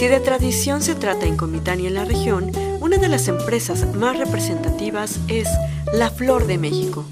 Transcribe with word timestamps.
Si 0.00 0.08
de 0.08 0.18
tradición 0.18 0.80
se 0.80 0.94
trata 0.94 1.26
en 1.26 1.36
Comitán 1.36 1.78
y 1.78 1.86
en 1.86 1.92
la 1.92 2.06
región, 2.06 2.52
una 2.80 2.96
de 2.96 3.08
las 3.08 3.28
empresas 3.28 3.86
más 3.94 4.18
representativas 4.18 5.20
es 5.28 5.46
La 5.92 6.08
Flor 6.08 6.46
de 6.46 6.56
México. 6.56 7.04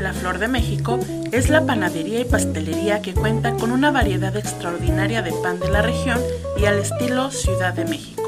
La 0.00 0.12
Flor 0.12 0.40
de 0.40 0.48
México 0.48 0.98
es 1.30 1.50
la 1.50 1.64
panadería 1.64 2.18
y 2.18 2.24
pastelería 2.24 3.00
que 3.00 3.14
cuenta 3.14 3.54
con 3.54 3.70
una 3.70 3.92
variedad 3.92 4.36
extraordinaria 4.36 5.22
de 5.22 5.30
pan 5.34 5.60
de 5.60 5.68
la 5.68 5.82
región 5.82 6.18
y 6.60 6.64
al 6.64 6.80
estilo 6.80 7.30
Ciudad 7.30 7.74
de 7.74 7.84
México. 7.84 8.24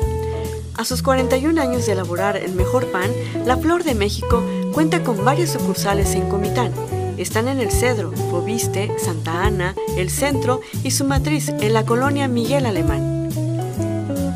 A 0.77 0.85
sus 0.85 1.03
41 1.03 1.61
años 1.61 1.87
de 1.87 1.93
elaborar 1.95 2.37
el 2.37 2.53
mejor 2.53 2.87
pan, 2.93 3.11
La 3.45 3.57
Flor 3.57 3.83
de 3.83 3.97
México 3.97 4.45
cuenta 4.73 5.03
con 5.03 5.25
varias 5.25 5.51
sucursales 5.51 6.15
en 6.15 6.29
Comitán. 6.29 6.71
Están 7.17 7.49
en 7.49 7.59
El 7.59 7.73
Cedro, 7.73 8.13
Fobiste, 8.13 8.97
Santa 9.01 9.43
Ana, 9.43 9.75
El 9.97 10.11
Centro 10.11 10.61
y 10.85 10.93
su 10.93 11.05
matriz 11.05 11.49
en 11.49 11.73
la 11.73 11.85
colonia 11.85 12.29
Miguel 12.29 12.67
Alemán. 12.67 13.14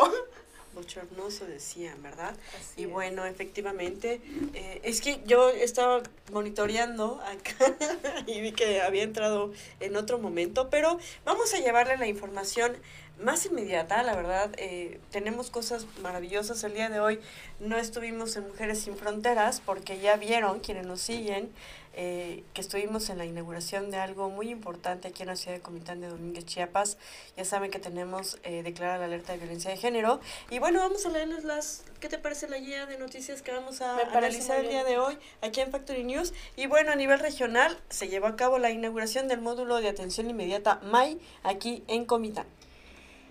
Bochornoso 0.77 1.47
decían, 1.47 2.01
¿verdad? 2.03 2.37
Así 2.57 2.83
y 2.83 2.85
es. 2.85 2.91
bueno, 2.91 3.25
efectivamente, 3.27 4.21
eh, 4.55 4.81
es 4.85 5.01
que 5.01 5.21
yo 5.27 5.51
estaba 5.51 6.03
monitoreando 6.31 7.21
acá 7.23 7.75
y 8.29 8.41
vi 8.41 8.53
que 8.53 8.81
había 8.83 9.03
entrado 9.03 9.53
en 9.81 9.97
otro 9.97 10.19
momento, 10.19 10.71
pero 10.71 10.99
vamos 11.25 11.53
a 11.55 11.59
llevarle 11.59 11.97
la 11.97 12.07
información 12.07 12.77
más 13.21 13.47
inmediata, 13.47 14.03
la 14.03 14.15
verdad, 14.15 14.51
eh, 14.59 15.01
tenemos 15.11 15.51
cosas 15.51 15.87
maravillosas 16.03 16.63
el 16.65 16.75
día 16.75 16.91
de 16.91 17.01
hoy. 17.01 17.19
No 17.61 17.79
estuvimos 17.79 18.37
en 18.37 18.47
Mujeres 18.47 18.81
Sin 18.81 18.97
Fronteras 18.97 19.63
porque 19.65 19.99
ya 19.99 20.17
vieron, 20.17 20.61
quienes 20.61 20.87
nos 20.87 21.01
siguen, 21.01 21.51
eh, 21.99 22.45
que 22.53 22.61
estuvimos 22.61 23.09
en 23.09 23.17
la 23.17 23.25
inauguración 23.25 23.91
de 23.91 23.97
algo 23.97 24.29
muy 24.29 24.51
importante 24.51 25.09
aquí 25.09 25.23
en 25.23 25.29
la 25.29 25.37
ciudad 25.37 25.57
de 25.57 25.62
Comitán 25.62 26.03
de 26.03 26.09
Domínguez, 26.09 26.45
Chiapas. 26.45 26.99
Ya 27.39 27.47
saben 27.47 27.71
que 27.71 27.79
tenemos 27.79 28.39
eh, 28.43 28.62
declarada 28.62 28.99
la 28.99 29.05
alerta 29.07 29.33
de 29.33 29.39
violencia 29.39 29.71
de 29.71 29.79
género. 29.79 30.21
Y 30.51 30.59
bueno, 30.59 30.81
vamos 30.81 31.07
a 31.07 31.09
leerles 31.09 31.45
las, 31.45 31.84
¿qué 31.99 32.11
te 32.11 32.19
parece 32.19 32.49
la 32.49 32.59
guía 32.59 32.84
de 32.84 32.99
noticias 32.99 33.41
que 33.41 33.51
vamos 33.51 33.81
a 33.81 33.99
analizar 33.99 34.61
el 34.61 34.69
día 34.69 34.84
de 34.84 34.99
hoy 34.99 35.19
aquí 35.41 35.62
en 35.62 35.73
Factory 35.73 36.05
News? 36.05 36.34
Y 36.55 36.67
bueno, 36.67 36.93
a 36.93 36.97
nivel 36.97 37.19
regional 37.19 37.79
se 37.89 38.09
llevó 38.09 38.27
a 38.27 38.37
cabo 38.37 38.59
la 38.59 38.71
inauguración 38.71 39.27
del 39.27 39.41
módulo 39.41 39.81
de 39.81 39.89
atención 39.89 40.28
inmediata 40.28 40.81
MAI 40.83 41.19
aquí 41.45 41.83
en 41.89 42.05
Comitán. 42.05 42.47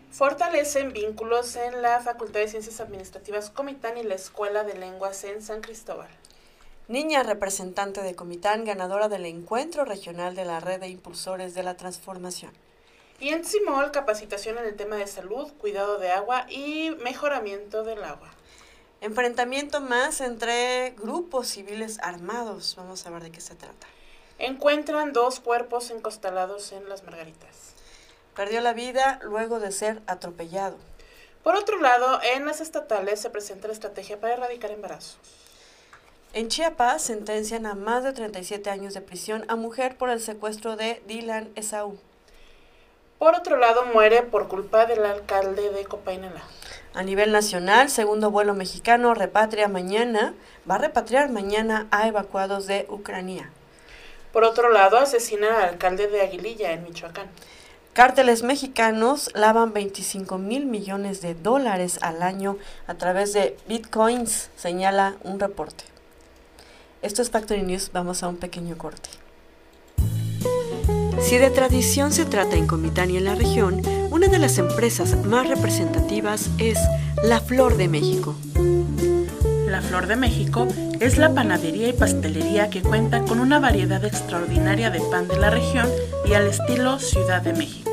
Fortalecen 0.09 0.92
vínculos 0.92 1.56
en 1.56 1.84
la 1.84 2.00
Facultad 2.00 2.40
de 2.40 2.47
Ciencias 2.47 2.80
Administrativas 2.80 3.52
Comitán 3.52 3.97
y 3.97 4.03
la 4.03 4.16
Escuela 4.16 4.64
de 4.64 4.74
Lenguas 4.74 5.24
en 5.24 5.44
San 5.44 5.62
Cristóbal. 5.62 6.09
Niña 6.88 7.23
representante 7.23 8.03
de 8.03 8.16
Comitán, 8.16 8.63
ganadora 8.63 9.09
del 9.09 9.25
encuentro 9.25 9.85
regional 9.85 10.35
de 10.35 10.46
la 10.46 10.59
red 10.59 10.79
de 10.79 10.88
impulsores 10.88 11.56
de 11.56 11.63
la 11.63 11.75
transformación. 11.78 12.51
Y 13.19 13.29
en 13.29 13.44
Simol, 13.44 13.90
capacitación 13.90 14.59
en 14.59 14.66
el 14.66 14.75
tema 14.75 14.96
de 14.97 15.07
salud, 15.07 15.51
cuidado 15.53 15.97
de 15.97 16.12
agua 16.12 16.46
y 16.47 16.91
mejoramiento 17.01 17.84
del 17.84 18.03
agua. 18.03 18.29
Enfrentamiento 19.01 19.81
más 19.81 20.22
entre 20.22 20.91
grupos 20.91 21.47
civiles 21.47 21.97
armados. 22.03 22.75
Vamos 22.78 23.03
a 23.07 23.09
ver 23.09 23.23
de 23.23 23.31
qué 23.31 23.41
se 23.41 23.56
trata. 23.56 23.88
Encuentran 24.38 25.12
dos 25.12 25.40
cuerpos 25.40 25.90
encostalados 25.90 26.72
en 26.72 26.88
las 26.88 27.03
Margaritas. 27.03 27.73
Perdió 28.35 28.62
la 28.62 28.73
vida 28.73 29.19
luego 29.23 29.59
de 29.59 29.72
ser 29.72 30.03
atropellado. 30.06 30.78
Por 31.41 31.56
otro 31.56 31.79
lado, 31.79 32.19
en 32.35 32.46
las 32.46 32.62
estatales 32.62 33.19
se 33.19 33.31
presenta 33.31 33.67
la 33.69 33.73
estrategia 33.73 34.19
para 34.19 34.34
erradicar 34.34 34.69
embarazos. 34.69 35.45
En 36.35 36.50
Chiapas 36.50 37.01
sentencian 37.01 37.66
a 37.66 37.75
más 37.75 38.03
de 38.03 38.12
37 38.12 38.69
años 38.69 38.94
de 38.94 39.00
prisión 39.00 39.46
a 39.47 39.56
mujer 39.56 39.96
por 39.96 40.09
el 40.09 40.19
secuestro 40.19 40.75
de 40.75 41.01
Dylan 41.07 41.47
Esaú. 41.56 41.97
Por 43.18 43.35
otro 43.35 43.56
lado, 43.56 43.85
muere 43.94 44.22
por 44.22 44.50
culpa 44.50 44.85
del 44.85 45.06
alcalde 45.06 45.69
de 45.69 45.85
Copainalá. 45.85 46.41
A 46.94 47.03
nivel 47.03 47.31
nacional, 47.31 47.90
segundo 47.90 48.31
vuelo 48.31 48.53
mexicano 48.53 49.13
repatria 49.13 49.69
mañana, 49.69 50.34
va 50.69 50.75
a 50.75 50.79
repatriar 50.79 51.29
mañana 51.29 51.88
a 51.90 52.06
evacuados 52.09 52.67
de 52.67 52.85
Ucrania. 52.90 53.50
Por 54.34 54.44
otro 54.44 54.69
lado, 54.69 54.97
asesinan 54.97 55.53
al 55.53 55.69
alcalde 55.69 56.07
de 56.07 56.19
Aguililla, 56.19 56.73
en 56.73 56.84
Michoacán. 56.84 57.29
Cárteles 57.94 58.44
mexicanos 58.44 59.31
lavan 59.35 59.72
25 59.72 60.38
mil 60.38 60.66
millones 60.66 61.22
de 61.22 61.34
dólares 61.34 61.97
al 62.02 62.22
año 62.22 62.57
a 62.88 62.96
través 62.96 63.31
de 63.31 63.56
bitcoins, 63.69 64.50
señala 64.57 65.16
un 65.23 65.40
reporte. 65.40 65.95
Esto 67.06 67.22
es 67.22 67.30
Factory 67.30 67.62
News, 67.62 67.92
vamos 67.94 68.24
a 68.24 68.28
un 68.28 68.38
pequeño 68.38 68.80
corte. 68.80 69.12
Si 71.22 71.38
de 71.38 71.52
tradición 71.52 72.12
se 72.12 72.26
trata 72.26 72.56
en 72.56 72.66
Comitán 72.66 73.12
y 73.12 73.18
en 73.18 73.26
la 73.26 73.35
región, 73.35 73.79
una 74.09 74.28
de 74.28 74.40
las 74.40 74.58
empresas 74.58 75.16
más 75.24 75.47
representativas 75.47 76.50
es 76.58 76.79
La 77.24 77.41
Flor 77.41 77.78
de 77.78 77.90
México. 77.90 78.34
La 79.68 79.84
Flor 79.84 80.08
de 80.08 80.16
México 80.16 80.68
es 81.00 81.20
la 81.20 81.32
panadería 81.32 81.90
y 81.90 81.94
pastelería 81.94 82.72
que 82.72 82.82
cuenta 82.82 83.24
con 83.24 83.40
una 83.40 83.59
variedad 83.59 84.03
extraordinaria 84.03 84.90
de 84.90 85.02
pan 85.02 85.28
de 85.28 85.38
la 85.38 85.52
región 85.52 85.88
y 86.28 86.34
al 86.34 86.47
estilo 86.47 86.97
Ciudad 86.97 87.44
de 87.44 87.53
México. 87.53 87.91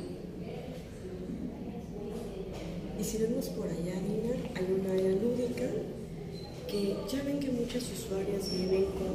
Y 2.98 3.04
si 3.04 3.18
vemos 3.18 3.46
por 3.50 3.68
allá, 3.68 3.94
Nina, 4.00 4.34
hay 4.54 4.66
un 4.72 4.90
área 4.90 5.10
lúdica 5.10 5.68
que 6.68 6.96
ya 7.10 7.22
ven 7.22 7.38
que 7.38 7.50
muchas 7.50 7.84
usuarias 7.92 8.50
viven 8.50 8.86
con 8.86 9.14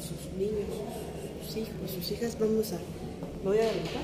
sus 0.00 0.32
niños, 0.36 0.68
sus, 1.46 1.56
hijos, 1.56 1.90
sus 1.90 2.10
hijas. 2.12 2.36
Vamos 2.38 2.72
a, 2.72 2.78
voy 3.44 3.58
a 3.58 3.62
adelantar. 3.62 4.02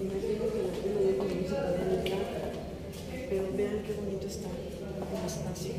Imagino 0.00 0.44
que 0.52 0.60
algún 0.60 0.94
momento 0.94 1.24
no 1.24 1.30
se 1.30 1.54
puede 1.54 1.94
entrar, 2.00 2.52
pero 3.28 3.42
vean 3.56 3.82
qué 3.86 3.92
bonito 3.94 4.26
está 4.26 4.48
el 4.48 5.26
espacio. 5.26 5.72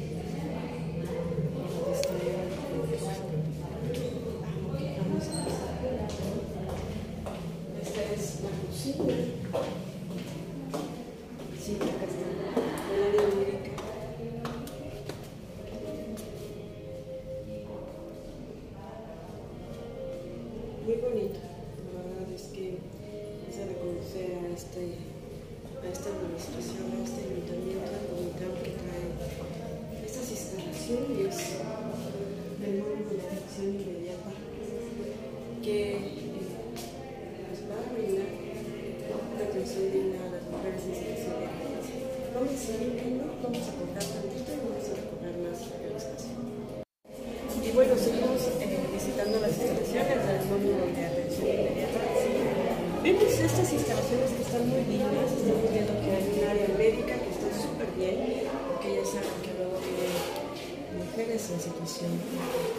mujeres 61.20 61.50
en 61.52 61.60
situación 61.60 62.12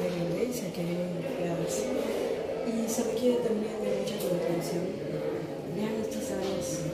de 0.00 0.08
violencia 0.16 0.72
que 0.72 0.80
viven 0.80 1.12
golpeadas. 1.12 1.84
Y 2.64 2.88
se 2.88 3.04
requiere 3.04 3.36
también 3.44 3.76
de 3.84 4.00
mucha 4.00 4.16
contención. 4.16 4.84
Vean 5.76 6.00
estas 6.00 6.32
áreas, 6.32 6.88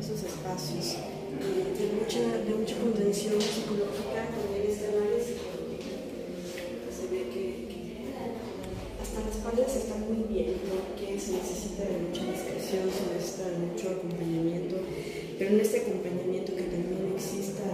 esos 0.00 0.22
espacios, 0.26 0.98
de 1.38 1.86
mucha, 1.94 2.22
de 2.42 2.54
mucha 2.54 2.76
contención 2.82 3.38
psicológica 3.40 4.26
también 4.26 4.66
este 4.66 4.90
análisis. 4.90 5.38
Se 6.90 7.04
ve 7.14 7.30
que, 7.30 7.46
hasta 8.98 9.22
las 9.22 9.36
paredes 9.46 9.76
están 9.76 10.02
muy 10.02 10.26
bien, 10.26 10.58
que 10.98 11.20
se 11.20 11.32
necesita 11.32 11.84
de 11.86 12.10
mucha 12.10 12.26
discreción, 12.26 12.90
se 12.90 13.14
necesita 13.14 13.54
de 13.54 13.58
mucho 13.70 13.90
acompañamiento, 13.90 14.76
pero 15.38 15.50
en 15.50 15.60
este 15.60 15.86
acompañamiento 15.86 16.56
que 16.56 16.66
también 16.74 17.14
exista 17.14 17.70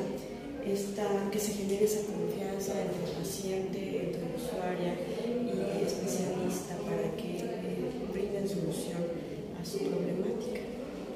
esta, 0.67 1.31
que 1.31 1.39
se 1.39 1.53
genere 1.53 1.85
esa 1.85 2.01
confianza 2.33 2.73
entre 2.81 3.05
el 3.05 3.17
paciente, 3.19 3.79
entre 3.79 4.23
la 4.23 4.37
usuaria 4.37 4.95
y 5.27 5.85
especialista 5.85 6.77
para 6.79 7.15
que 7.17 7.37
eh, 7.37 7.93
brinden 8.13 8.49
solución 8.49 9.03
a 9.61 9.65
su 9.65 9.79
problemática. 9.79 10.61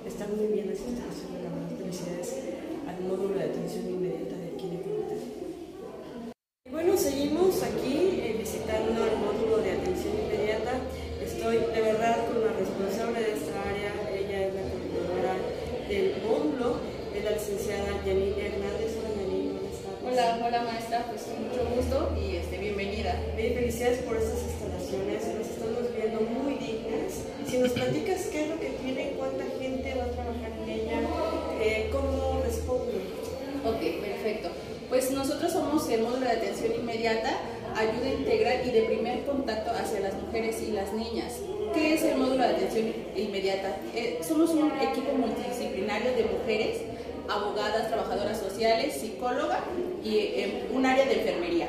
Están 0.07 0.37
muy 0.37 0.47
bien 0.49 0.69
las 0.69 0.81
instalaciones, 0.81 1.43
la 1.43 1.77
felicidades 1.79 2.35
al 2.87 3.05
módulo 3.05 3.39
de 3.39 3.45
atención 3.45 3.89
inmediata 3.89 4.37
de 4.37 4.57
Química. 4.57 4.91
Y 6.65 6.71
bueno, 6.71 6.97
seguimos 6.97 7.63
aquí 7.63 7.86
nos 24.93 25.49
estamos 25.49 25.97
viendo 25.97 26.21
muy 26.21 26.55
dignas. 26.55 27.25
Si 27.49 27.59
nos 27.59 27.73
platicas 27.73 28.27
qué 28.27 28.45
es 28.45 28.49
lo 28.51 28.61
que 28.61 28.71
tiene, 28.83 29.15
cuánta 29.19 29.45
gente 29.59 29.95
va 29.95 30.05
a 30.05 30.11
trabajar 30.11 30.53
en 30.63 30.69
ella, 30.69 31.01
eh, 31.61 31.91
cómo 31.91 32.41
responde. 32.45 32.95
Ok, 33.65 34.01
perfecto. 34.01 34.51
Pues 34.89 35.11
nosotros 35.11 35.53
somos 35.53 35.89
el 35.89 36.03
módulo 36.03 36.27
de 36.27 36.33
atención 36.33 36.73
inmediata, 36.79 37.37
ayuda 37.75 38.09
integral 38.09 38.63
y 38.67 38.71
de 38.71 38.83
primer 38.83 39.25
contacto 39.25 39.73
hacia 39.73 40.01
las 40.01 40.15
mujeres 40.15 40.63
y 40.63 40.71
las 40.71 40.93
niñas. 40.93 41.35
¿Qué 41.75 41.95
es 41.95 42.03
el 42.05 42.19
módulo 42.19 42.45
de 42.45 42.55
atención 42.55 42.93
inmediata? 43.17 43.77
Eh, 43.95 44.21
somos 44.27 44.51
un 44.51 44.71
equipo 44.81 45.13
multidisciplinario 45.13 46.13
de 46.13 46.25
mujeres, 46.27 46.79
abogadas, 47.29 47.89
trabajadoras 47.89 48.39
sociales, 48.39 48.95
psicóloga 48.95 49.65
y 50.05 50.17
eh, 50.17 50.69
un 50.73 50.87
área 50.87 51.05
de 51.07 51.15
enfermería. 51.15 51.69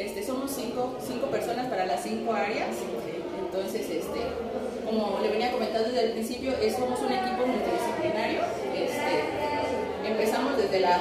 Este, 0.00 0.24
somos 0.24 0.50
cinco, 0.50 0.96
cinco 1.06 1.26
personas 1.26 1.68
para 1.68 1.84
las 1.84 2.02
cinco 2.02 2.32
áreas. 2.32 2.70
Entonces, 3.44 3.82
este, 3.82 4.20
como 4.86 5.20
le 5.20 5.28
venía 5.28 5.52
comentando 5.52 5.90
desde 5.90 6.06
el 6.06 6.12
principio, 6.12 6.52
somos 6.74 7.00
un 7.00 7.12
equipo 7.12 7.44
multidisciplinario. 7.46 8.40
Este, 8.74 10.08
empezamos 10.08 10.56
desde 10.56 10.80
la 10.80 10.98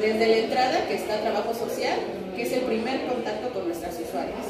desde 0.00 0.26
la 0.28 0.36
entrada, 0.36 0.86
que 0.86 0.94
está 0.94 1.20
trabajo 1.20 1.52
social, 1.52 1.98
que 2.34 2.42
es 2.42 2.52
el 2.52 2.60
primer 2.60 3.06
contacto 3.06 3.50
con 3.50 3.66
nuestras 3.66 3.98
usuarias. 4.00 4.46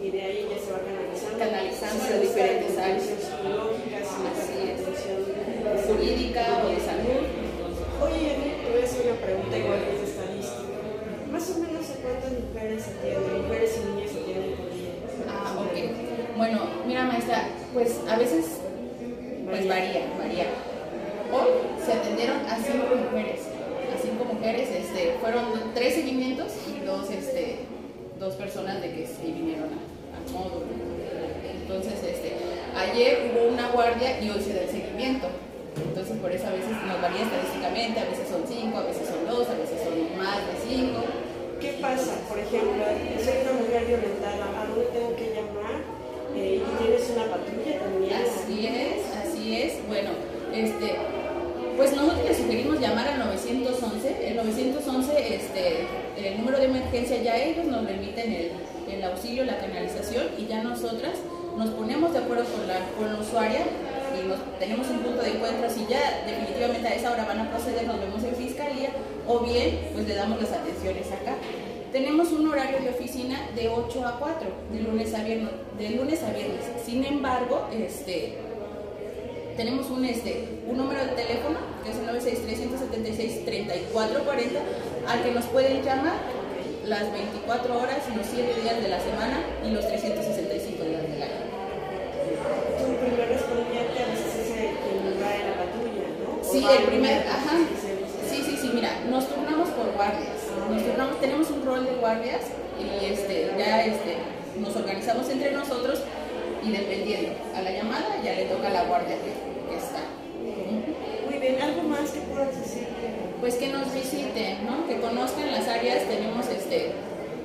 Y 0.00 0.10
de 0.10 0.22
ahí 0.22 0.46
ya 0.48 0.58
se 0.60 0.70
va 0.70 0.78
canalizando. 0.84 1.38
Canalizando 1.38 2.04
a 2.04 2.18
diferentes 2.18 2.78
áreas. 2.78 3.02
Así 4.30 4.58
es. 4.62 5.86
Jurídica 5.86 6.62
o 6.62 6.68
de 6.68 6.80
salud. 6.84 7.24
Oye, 8.04 8.36
te 8.62 8.70
voy 8.70 8.80
a 8.80 8.84
hacer 8.84 9.06
una 9.10 9.20
pregunta 9.20 9.58
igual 9.58 9.80
que 9.80 9.96
es 9.96 10.08
estadística. 10.10 10.62
Más 11.32 11.50
o 11.50 11.58
menos 11.58 11.83
cuántas 12.04 12.32
mujeres 12.38 12.84
atienden, 12.86 13.42
mujeres 13.42 13.70
y 13.74 13.88
niñas 13.88 14.10
atienden 14.12 14.56
por 14.56 14.70
día. 14.70 14.92
Ah, 15.26 15.56
ok. 15.58 16.36
Bueno, 16.36 16.58
mira 16.86 17.04
maestra, 17.04 17.48
pues 17.72 18.00
a 18.08 18.16
veces 18.16 18.60
pues 19.48 19.68
varía, 19.68 20.06
varía. 20.18 20.46
Hoy 21.32 21.48
se 21.84 21.92
atendieron 21.92 22.38
a 22.46 22.56
cinco 22.56 22.94
mujeres 22.94 23.54
cinco 24.04 24.24
mujeres, 24.24 24.68
este, 24.70 25.16
fueron 25.20 25.72
tres 25.74 25.94
seguimientos 25.94 26.52
y 26.68 26.84
dos, 26.84 27.10
este, 27.10 27.60
dos 28.20 28.34
personas 28.34 28.82
de 28.82 28.90
que 28.92 29.06
se 29.06 29.24
vinieron 29.24 29.70
al 29.72 30.32
módulo. 30.32 30.66
Entonces, 31.62 31.94
este, 32.04 32.32
ayer 32.76 33.32
hubo 33.32 33.52
una 33.52 33.68
guardia 33.70 34.20
y 34.20 34.30
hoy 34.30 34.40
se 34.40 34.54
da 34.54 34.62
el 34.62 34.70
seguimiento. 34.70 35.28
Entonces, 35.76 36.16
por 36.18 36.30
eso 36.30 36.46
a 36.46 36.50
veces 36.50 36.70
nos 36.86 37.00
varía 37.00 37.22
estadísticamente, 37.22 38.00
a 38.00 38.04
veces 38.04 38.28
son 38.28 38.44
cinco, 38.46 38.78
a 38.78 38.84
veces 38.84 39.08
son 39.08 39.26
dos, 39.26 39.48
a 39.48 39.54
veces 39.54 39.80
son 39.82 40.18
más 40.18 40.38
de 40.46 40.54
cinco. 40.68 41.02
¿Qué 41.64 41.72
pasa? 41.80 42.12
Por 42.28 42.38
ejemplo, 42.38 42.84
soy 43.24 43.40
una 43.40 43.52
mujer 43.58 43.86
violentada, 43.86 44.44
¿a 44.52 44.66
dónde 44.68 44.84
tengo 44.92 45.16
que 45.16 45.32
llamar? 45.32 45.80
Eh, 46.36 46.60
y 46.60 46.82
tienes 46.82 47.08
una 47.08 47.24
patrulla 47.24 47.78
también. 47.80 48.12
Así 48.20 48.66
es, 48.66 49.00
así 49.16 49.62
es. 49.62 49.88
Bueno, 49.88 50.10
este, 50.52 50.94
pues 51.78 51.96
nosotros 51.96 52.22
le 52.28 52.34
sugerimos 52.34 52.78
llamar 52.80 53.08
al 53.08 53.18
911. 53.18 54.28
El 54.28 54.36
911, 54.36 55.36
este, 55.36 55.86
el 56.18 56.36
número 56.36 56.58
de 56.58 56.66
emergencia, 56.66 57.22
ya 57.22 57.34
ellos 57.38 57.64
nos 57.64 57.86
remiten 57.86 58.30
el, 58.30 58.50
el 58.92 59.02
auxilio, 59.02 59.46
la 59.46 59.56
canalización 59.56 60.26
y 60.36 60.44
ya 60.46 60.62
nosotras 60.62 61.14
nos 61.56 61.70
ponemos 61.70 62.12
de 62.12 62.18
acuerdo 62.18 62.44
con 62.44 62.68
la, 62.68 62.78
con 62.98 63.10
la 63.10 63.18
usuaria 63.18 63.64
y 64.14 64.28
nos, 64.28 64.38
tenemos 64.58 64.86
un 64.88 64.98
punto 64.98 65.22
de 65.22 65.30
encuentro, 65.30 65.70
si 65.70 65.86
ya 65.86 66.24
definitivamente 66.26 66.88
a 66.88 66.94
esa 66.94 67.12
hora 67.12 67.24
van 67.24 67.40
a 67.40 67.50
proceder, 67.50 67.86
nos 67.86 67.98
vemos 67.98 68.22
en 68.22 68.34
fiscalía 68.36 68.90
o 69.26 69.40
bien 69.40 69.90
pues 69.92 70.06
le 70.06 70.14
damos 70.14 70.40
las 70.40 70.52
atenciones 70.52 71.06
acá. 71.10 71.34
Tenemos 71.94 72.30
un 72.32 72.48
horario 72.48 72.80
de 72.80 72.90
oficina 72.90 73.48
de 73.54 73.68
8 73.68 74.04
a 74.04 74.18
4, 74.18 74.48
de 74.72 74.80
lunes 74.80 75.14
a 75.14 75.22
viernes. 75.22 75.52
De 75.78 75.90
lunes 75.90 76.24
a 76.24 76.32
viernes. 76.32 76.64
Sin 76.84 77.04
embargo, 77.04 77.68
este, 77.72 78.34
tenemos 79.56 79.88
un, 79.90 80.04
este, 80.04 80.60
un 80.66 80.76
número 80.76 81.04
de 81.04 81.12
teléfono, 81.12 81.56
que 81.84 81.92
es 81.92 81.98
el 81.98 82.08
96376-3440, 82.08 84.58
al 85.06 85.22
que 85.22 85.30
nos 85.30 85.44
pueden 85.44 85.84
llamar 85.84 86.16
las 86.84 87.12
24 87.12 87.78
horas, 87.78 87.98
los 88.16 88.26
7 88.26 88.60
días 88.60 88.82
de 88.82 88.88
la 88.88 88.98
semana 88.98 89.38
y 89.64 89.70
los 89.70 89.86
365 89.86 90.82
días 90.82 91.00
del 91.00 91.22
año. 91.22 91.44
Tu 92.76 92.86
primer 93.06 93.28
respondiente 93.28 94.02
a 94.02 94.06
veces 94.10 94.34
es 94.34 94.50
el 94.50 94.74
quien 94.82 95.14
va 95.22 95.30
en 95.32 95.46
la 95.46 95.54
patrulla, 95.62 96.10
¿no? 96.26 96.42
Sí, 96.42 96.58
el 96.76 96.86
primer, 96.86 97.22
ajá. 97.28 97.54
Sí, 98.28 98.42
sí, 98.44 98.56
sí, 98.60 98.72
mira, 98.74 98.90
nos 99.08 99.28
turnamos 99.28 99.68
por 99.68 99.92
guardias. 99.92 100.33
Nos 100.74 100.82
turnamos, 100.82 101.20
tenemos 101.20 101.50
un 101.50 101.64
rol 101.64 101.84
de 101.86 101.92
guardias 102.00 102.40
y 102.82 103.04
este, 103.06 103.52
ya 103.56 103.84
este, 103.84 104.16
nos 104.58 104.74
organizamos 104.74 105.28
entre 105.30 105.52
nosotros 105.52 106.00
y 106.64 106.72
dependiendo 106.72 107.30
a 107.54 107.62
la 107.62 107.70
llamada 107.70 108.20
ya 108.24 108.34
le 108.34 108.46
toca 108.46 108.68
a 108.68 108.72
la 108.72 108.82
guardia 108.84 109.14
que, 109.14 109.70
que 109.70 109.76
está. 109.78 110.02
Muy 111.30 111.38
bien, 111.38 111.62
¿algo 111.62 111.82
más 111.84 112.10
que 112.10 112.20
puedas 112.22 112.58
decir? 112.58 112.88
Pues 113.40 113.54
que 113.54 113.68
nos 113.68 113.94
visiten, 113.94 114.66
¿no? 114.66 114.84
Que 114.88 115.00
conozcan 115.00 115.52
las 115.52 115.68
áreas, 115.68 116.08
tenemos 116.08 116.48
este 116.48 116.90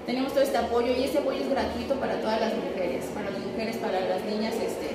tenemos 0.07 0.33
todo 0.33 0.41
este 0.41 0.57
apoyo 0.57 0.91
y 0.97 1.03
este 1.03 1.19
apoyo 1.19 1.37
es 1.37 1.49
gratuito 1.51 1.93
para 1.99 2.19
todas 2.19 2.41
las 2.41 2.53
mujeres, 2.55 3.05
para 3.13 3.29
las 3.29 3.45
mujeres, 3.45 3.77
para 3.77 3.99
las 3.99 4.23
niñas 4.25 4.55
este 4.55 4.89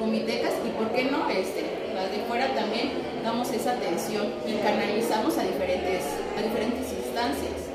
comitecas 0.00 0.50
y 0.66 0.70
por 0.70 0.90
qué 0.90 1.04
no 1.04 1.30
este 1.30 1.62
las 1.94 2.10
de 2.10 2.18
fuera 2.26 2.52
también 2.54 2.90
damos 3.22 3.52
esa 3.52 3.72
atención 3.72 4.26
y 4.44 4.54
canalizamos 4.54 5.38
a 5.38 5.44
diferentes 5.44 6.02
a 6.36 6.42
diferentes 6.42 6.90
instancias. 6.92 7.70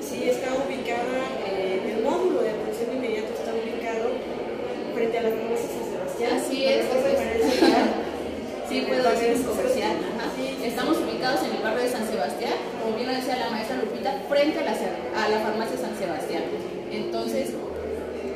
Sí, 0.00 0.28
está 0.28 0.54
ubicada, 0.54 1.20
eh, 1.46 1.96
el 1.96 2.04
módulo 2.04 2.42
de 2.42 2.50
atención 2.50 2.96
inmediata 2.96 3.28
está 3.34 3.52
ubicado 3.52 4.08
frente 4.94 5.18
a 5.18 5.22
la 5.22 5.28
farmacia 5.30 5.68
San 6.18 6.49
Es. 6.66 6.84
Sí, 8.68 8.84
puedo 8.86 9.02
decir 9.10 9.44
comercial. 9.44 9.96
Estamos 10.62 10.98
ubicados 10.98 11.40
en 11.42 11.56
el 11.56 11.62
barrio 11.62 11.82
de 11.82 11.90
San 11.90 12.06
Sebastián, 12.06 12.52
como 12.80 12.96
bien 12.96 13.08
lo 13.08 13.14
decía 13.14 13.36
la 13.36 13.50
maestra 13.50 13.76
Lupita, 13.76 14.14
frente 14.28 14.60
a 14.60 15.28
la, 15.28 15.38
farmacia 15.40 15.76
San 15.80 15.96
Sebastián. 15.98 16.44
Entonces, 16.92 17.50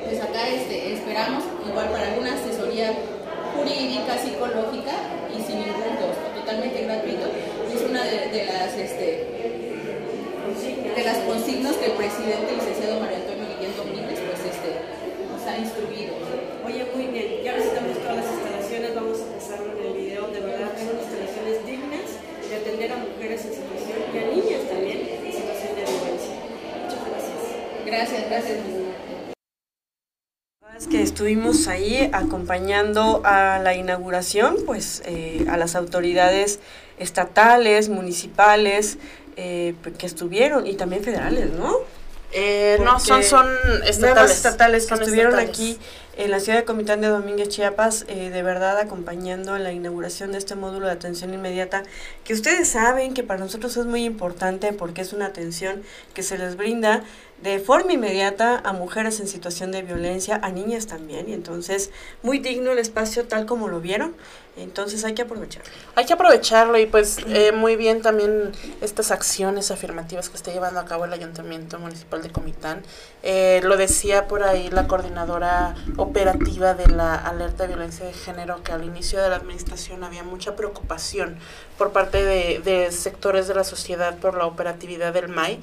pues 0.02 0.21
acá 0.21 0.49
este, 0.49 0.95
esperamos, 0.95 1.45
igual 1.69 1.88
para 1.90 2.11
alguna 2.11 2.35
asesoría 2.35 2.93
jurídica, 3.54 4.19
psicológica 4.19 4.95
y 5.31 5.43
sin 5.45 5.61
ningún 5.61 5.95
costo, 6.00 6.26
totalmente 6.35 6.83
gratuito. 6.83 7.28
Es 7.71 7.83
una 7.88 8.02
de, 8.04 8.47
las 8.47 8.75
este, 8.75 9.28
de 10.97 11.02
las 11.04 11.19
consignas 11.28 11.76
que 11.76 11.87
el 11.87 11.93
presidente, 11.93 12.57
licenciado 12.57 13.00
Mario 13.00 13.19
Antonio 13.23 13.47
Guillén 13.54 13.76
Domínguez, 13.76 14.19
pues 14.19 14.40
este, 14.49 14.71
nos 15.31 15.47
ha 15.47 15.59
instruido. 15.59 16.14
Oye, 16.66 16.87
muy 16.95 17.07
bien, 17.12 17.45
ya 17.45 17.54
visitamos 17.54 17.99
todas 17.99 18.16
las 18.16 18.26
instalaciones, 18.33 18.95
vamos 18.95 19.19
a 19.21 19.26
pasarlo 19.37 19.69
en 19.76 19.87
el 19.87 19.93
video, 19.93 20.28
de 20.28 20.40
verdad 20.40 20.73
son 20.81 20.97
instalaciones 20.97 21.66
dignas 21.66 22.09
de 22.49 22.53
atender 22.64 22.92
a 22.92 22.97
mujeres 22.97 23.44
en 23.44 23.52
situación 23.52 23.99
y 24.14 24.18
a 24.18 24.26
niñas 24.26 24.68
también 24.71 24.99
en 25.00 25.33
situación 25.33 25.76
de 25.76 25.83
violencia. 25.83 26.35
Muchas 26.83 27.09
gracias. 27.11 27.85
Gracias, 27.85 28.30
gracias. 28.30 28.59
Es 30.78 30.87
que 30.88 31.02
estuvimos 31.02 31.68
ahí 31.68 32.11
acompañando 32.12 33.21
a 33.25 33.61
la 33.61 33.75
inauguración, 33.75 34.56
pues 34.66 35.02
eh, 35.04 35.44
a 35.49 35.56
las 35.56 35.76
autoridades 35.76 36.59
estatales, 36.99 37.90
municipales, 37.90 38.99
eh, 39.37 39.75
que 39.99 40.06
estuvieron 40.06 40.66
y 40.66 40.75
también 40.75 41.04
federales, 41.04 41.52
¿no? 41.52 41.76
Eh, 42.35 42.79
no, 42.83 42.99
son, 42.99 43.23
son 43.23 43.47
Nuevas 43.47 43.88
estatales. 43.88 44.31
estatales 44.33 44.87
que 44.87 44.95
estuvieron 44.95 45.38
estatales. 45.38 45.50
aquí 45.50 45.79
en 46.17 46.31
la 46.31 46.41
ciudad 46.41 46.59
de 46.59 46.64
Comitán 46.64 47.00
de 47.00 47.09
Domínguez, 47.09 47.49
Chiapas, 47.49 48.05
eh, 48.09 48.31
de 48.31 48.43
verdad 48.43 48.79
acompañando 48.79 49.57
la 49.59 49.73
inauguración 49.73 50.33
de 50.33 50.38
este 50.38 50.55
módulo 50.55 50.87
de 50.87 50.93
atención 50.93 51.33
inmediata, 51.35 51.83
que 52.25 52.35
ustedes 52.35 52.69
saben 52.69 53.14
que 53.14 53.23
para 53.23 53.41
nosotros 53.41 53.76
es 53.76 53.87
muy 53.87 54.05
importante 54.05 54.73
porque 54.73 55.03
es 55.03 55.12
una 55.12 55.26
atención 55.26 55.83
que 56.12 56.23
se 56.23 56.38
les 56.38 56.57
brinda 56.57 57.03
de 57.44 57.58
forma 57.58 57.92
inmediata 57.92 58.58
a 58.64 58.72
mujeres 58.72 59.20
en 59.20 59.28
situación 59.28 59.70
de 59.70 59.82
violencia, 59.82 60.40
a 60.42 60.48
niñas 60.48 60.86
también, 60.86 61.28
y 61.28 61.34
entonces 61.34 61.90
muy 62.22 62.38
digno 62.38 62.72
el 62.72 62.78
espacio 62.78 63.26
tal 63.26 63.44
como 63.44 63.68
lo 63.68 63.82
vieron, 63.82 64.14
entonces 64.56 65.04
hay 65.04 65.14
que 65.14 65.22
aprovecharlo. 65.22 65.70
Hay 65.94 66.06
que 66.06 66.12
aprovecharlo 66.12 66.78
y 66.78 66.86
pues 66.86 67.18
eh, 67.26 67.52
muy 67.52 67.76
bien 67.76 68.02
también 68.02 68.52
estas 68.80 69.10
acciones 69.10 69.70
afirmativas 69.70 70.30
que 70.30 70.36
está 70.36 70.52
llevando 70.52 70.78
a 70.78 70.84
cabo 70.84 71.04
el 71.04 71.12
Ayuntamiento 71.12 71.78
Municipal 71.78 72.22
de 72.22 72.30
Comitán. 72.30 72.82
Eh, 73.24 73.60
lo 73.64 73.76
decía 73.76 74.28
por 74.28 74.44
ahí 74.44 74.70
la 74.70 74.86
coordinadora 74.86 75.74
operativa 75.96 76.72
de 76.72 76.86
la 76.86 77.14
alerta 77.14 77.64
de 77.64 77.70
violencia 77.70 78.06
de 78.06 78.12
género 78.12 78.62
que 78.62 78.72
al 78.72 78.84
inicio 78.84 79.20
de 79.20 79.28
la 79.28 79.36
administración 79.36 80.04
había 80.04 80.22
mucha 80.22 80.56
preocupación 80.56 81.36
por 81.76 81.90
parte 81.90 82.22
de, 82.22 82.60
de 82.60 82.92
sectores 82.92 83.48
de 83.48 83.54
la 83.54 83.64
sociedad 83.64 84.16
por 84.18 84.36
la 84.38 84.46
operatividad 84.46 85.12
del 85.12 85.28
MAI. 85.28 85.60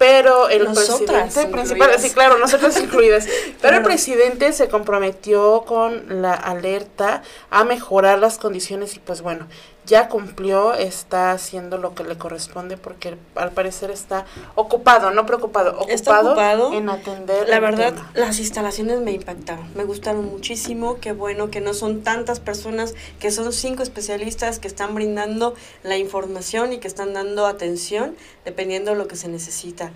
Pero 0.00 0.48
el 0.48 0.64
Nosotras 0.64 1.24
presidente 1.34 1.52
principal, 1.52 1.90
sí, 1.98 2.08
claro, 2.10 2.38
nosotros 2.38 2.74
incluidas. 2.82 3.26
Pero 3.26 3.58
Claro. 3.60 3.76
el 3.76 3.82
presidente 3.82 4.50
se 4.54 4.70
comprometió 4.70 5.64
con 5.66 6.22
la 6.22 6.32
alerta 6.32 7.22
a 7.50 7.64
mejorar 7.64 8.18
las 8.18 8.38
condiciones 8.38 8.96
y 8.96 8.98
pues 8.98 9.20
bueno, 9.20 9.46
ya 9.90 10.08
cumplió, 10.08 10.72
está 10.74 11.32
haciendo 11.32 11.76
lo 11.76 11.96
que 11.96 12.04
le 12.04 12.16
corresponde 12.16 12.76
porque 12.76 13.16
al 13.34 13.50
parecer 13.50 13.90
está 13.90 14.24
ocupado, 14.54 15.10
no 15.10 15.26
preocupado, 15.26 15.72
ocupado, 15.72 15.92
Está 15.92 16.20
ocupado. 16.20 16.72
en 16.72 16.88
atender 16.88 17.48
La 17.48 17.58
verdad, 17.58 17.94
tema. 17.94 18.10
las 18.14 18.38
instalaciones 18.38 19.00
me 19.00 19.10
impactaron, 19.10 19.68
me 19.74 19.82
gustaron 19.82 20.26
muchísimo, 20.26 20.98
qué 21.00 21.10
bueno 21.10 21.50
que 21.50 21.60
no 21.60 21.74
son 21.74 22.02
tantas 22.04 22.38
personas, 22.38 22.94
que 23.18 23.32
son 23.32 23.52
cinco 23.52 23.82
especialistas 23.82 24.60
que 24.60 24.68
están 24.68 24.94
brindando 24.94 25.54
la 25.82 25.96
información 25.96 26.72
y 26.72 26.78
que 26.78 26.86
están 26.86 27.12
dando 27.12 27.46
atención 27.46 28.14
dependiendo 28.44 28.92
de 28.92 28.96
lo 28.96 29.08
que 29.08 29.16
se 29.16 29.26
necesita. 29.26 29.90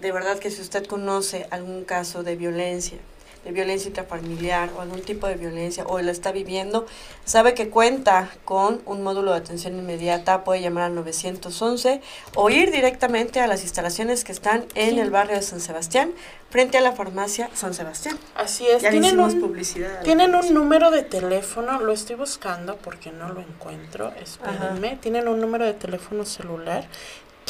De 0.00 0.12
verdad 0.12 0.38
que 0.38 0.52
si 0.52 0.62
usted 0.62 0.86
conoce 0.86 1.48
algún 1.50 1.82
caso 1.84 2.22
de 2.22 2.36
violencia, 2.36 2.98
de 3.44 3.52
violencia 3.52 3.88
intrafamiliar 3.88 4.70
o 4.76 4.80
algún 4.80 5.00
tipo 5.02 5.26
de 5.26 5.34
violencia 5.34 5.84
o 5.86 5.98
lo 6.00 6.10
está 6.10 6.32
viviendo, 6.32 6.86
sabe 7.24 7.54
que 7.54 7.68
cuenta 7.70 8.30
con 8.44 8.82
un 8.86 9.02
módulo 9.02 9.32
de 9.32 9.38
atención 9.38 9.78
inmediata, 9.78 10.44
puede 10.44 10.60
llamar 10.60 10.84
al 10.84 10.94
911 10.94 12.00
o 12.34 12.50
ir 12.50 12.70
directamente 12.70 13.40
a 13.40 13.46
las 13.46 13.62
instalaciones 13.62 14.24
que 14.24 14.32
están 14.32 14.66
en 14.74 14.90
Sí. 14.94 15.00
el 15.00 15.10
barrio 15.10 15.36
de 15.36 15.42
San 15.42 15.60
Sebastián, 15.60 16.12
frente 16.50 16.76
a 16.78 16.80
la 16.80 16.92
farmacia 16.92 17.48
San 17.54 17.74
Sebastián. 17.74 18.18
Así 18.34 18.66
es, 18.66 18.82
Ya 18.82 18.90
tienen 18.90 19.18
un, 19.20 19.40
publicidad. 19.40 20.02
tienen 20.02 20.34
un 20.34 20.52
número 20.52 20.90
de 20.90 21.02
teléfono, 21.02 21.80
lo 21.80 21.92
estoy 21.92 22.16
buscando 22.16 22.76
porque 22.76 23.12
no 23.12 23.28
lo 23.32 23.40
encuentro, 23.40 24.12
espérenme, 24.20 24.98
tienen 25.00 25.28
un 25.28 25.40
número 25.40 25.64
de 25.64 25.74
teléfono 25.74 26.24
celular 26.24 26.84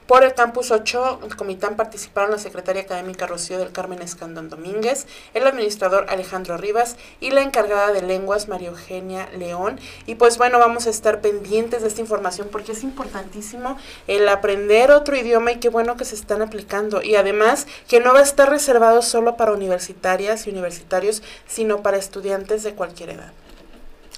por 0.07 0.23
el 0.23 0.35
Campus 0.35 0.69
8, 0.69 1.21
el 1.23 1.35
Comitán 1.35 1.75
participaron 1.75 2.29
la 2.29 2.37
secretaria 2.37 2.83
académica 2.83 3.25
Rocío 3.25 3.57
del 3.57 3.71
Carmen 3.71 4.03
Escandón 4.03 4.49
Domínguez, 4.49 5.07
el 5.33 5.47
administrador 5.47 6.05
Alejandro 6.09 6.57
Rivas 6.57 6.95
y 7.19 7.31
la 7.31 7.41
encargada 7.41 7.91
de 7.91 8.03
lenguas 8.03 8.47
María 8.47 8.69
Eugenia 8.69 9.27
León. 9.35 9.79
Y 10.05 10.15
pues 10.15 10.37
bueno, 10.37 10.59
vamos 10.59 10.85
a 10.85 10.91
estar 10.91 11.21
pendientes 11.21 11.81
de 11.81 11.87
esta 11.87 12.01
información 12.01 12.49
porque 12.51 12.73
es 12.73 12.83
importantísimo 12.83 13.77
el 14.07 14.29
aprender 14.29 14.91
otro 14.91 15.15
idioma 15.17 15.53
y 15.53 15.59
qué 15.59 15.69
bueno 15.69 15.97
que 15.97 16.05
se 16.05 16.15
están 16.15 16.43
aplicando. 16.43 17.01
Y 17.01 17.15
además 17.15 17.65
que 17.87 17.99
no 17.99 18.13
va 18.13 18.19
a 18.19 18.23
estar 18.23 18.49
reservado 18.49 19.01
solo 19.01 19.37
para 19.37 19.53
universitarias 19.53 20.45
y 20.45 20.51
universitarios, 20.51 21.23
sino 21.47 21.81
para 21.81 21.97
estudiantes 21.97 22.63
de 22.63 22.75
cualquier 22.75 23.09
edad. 23.09 23.33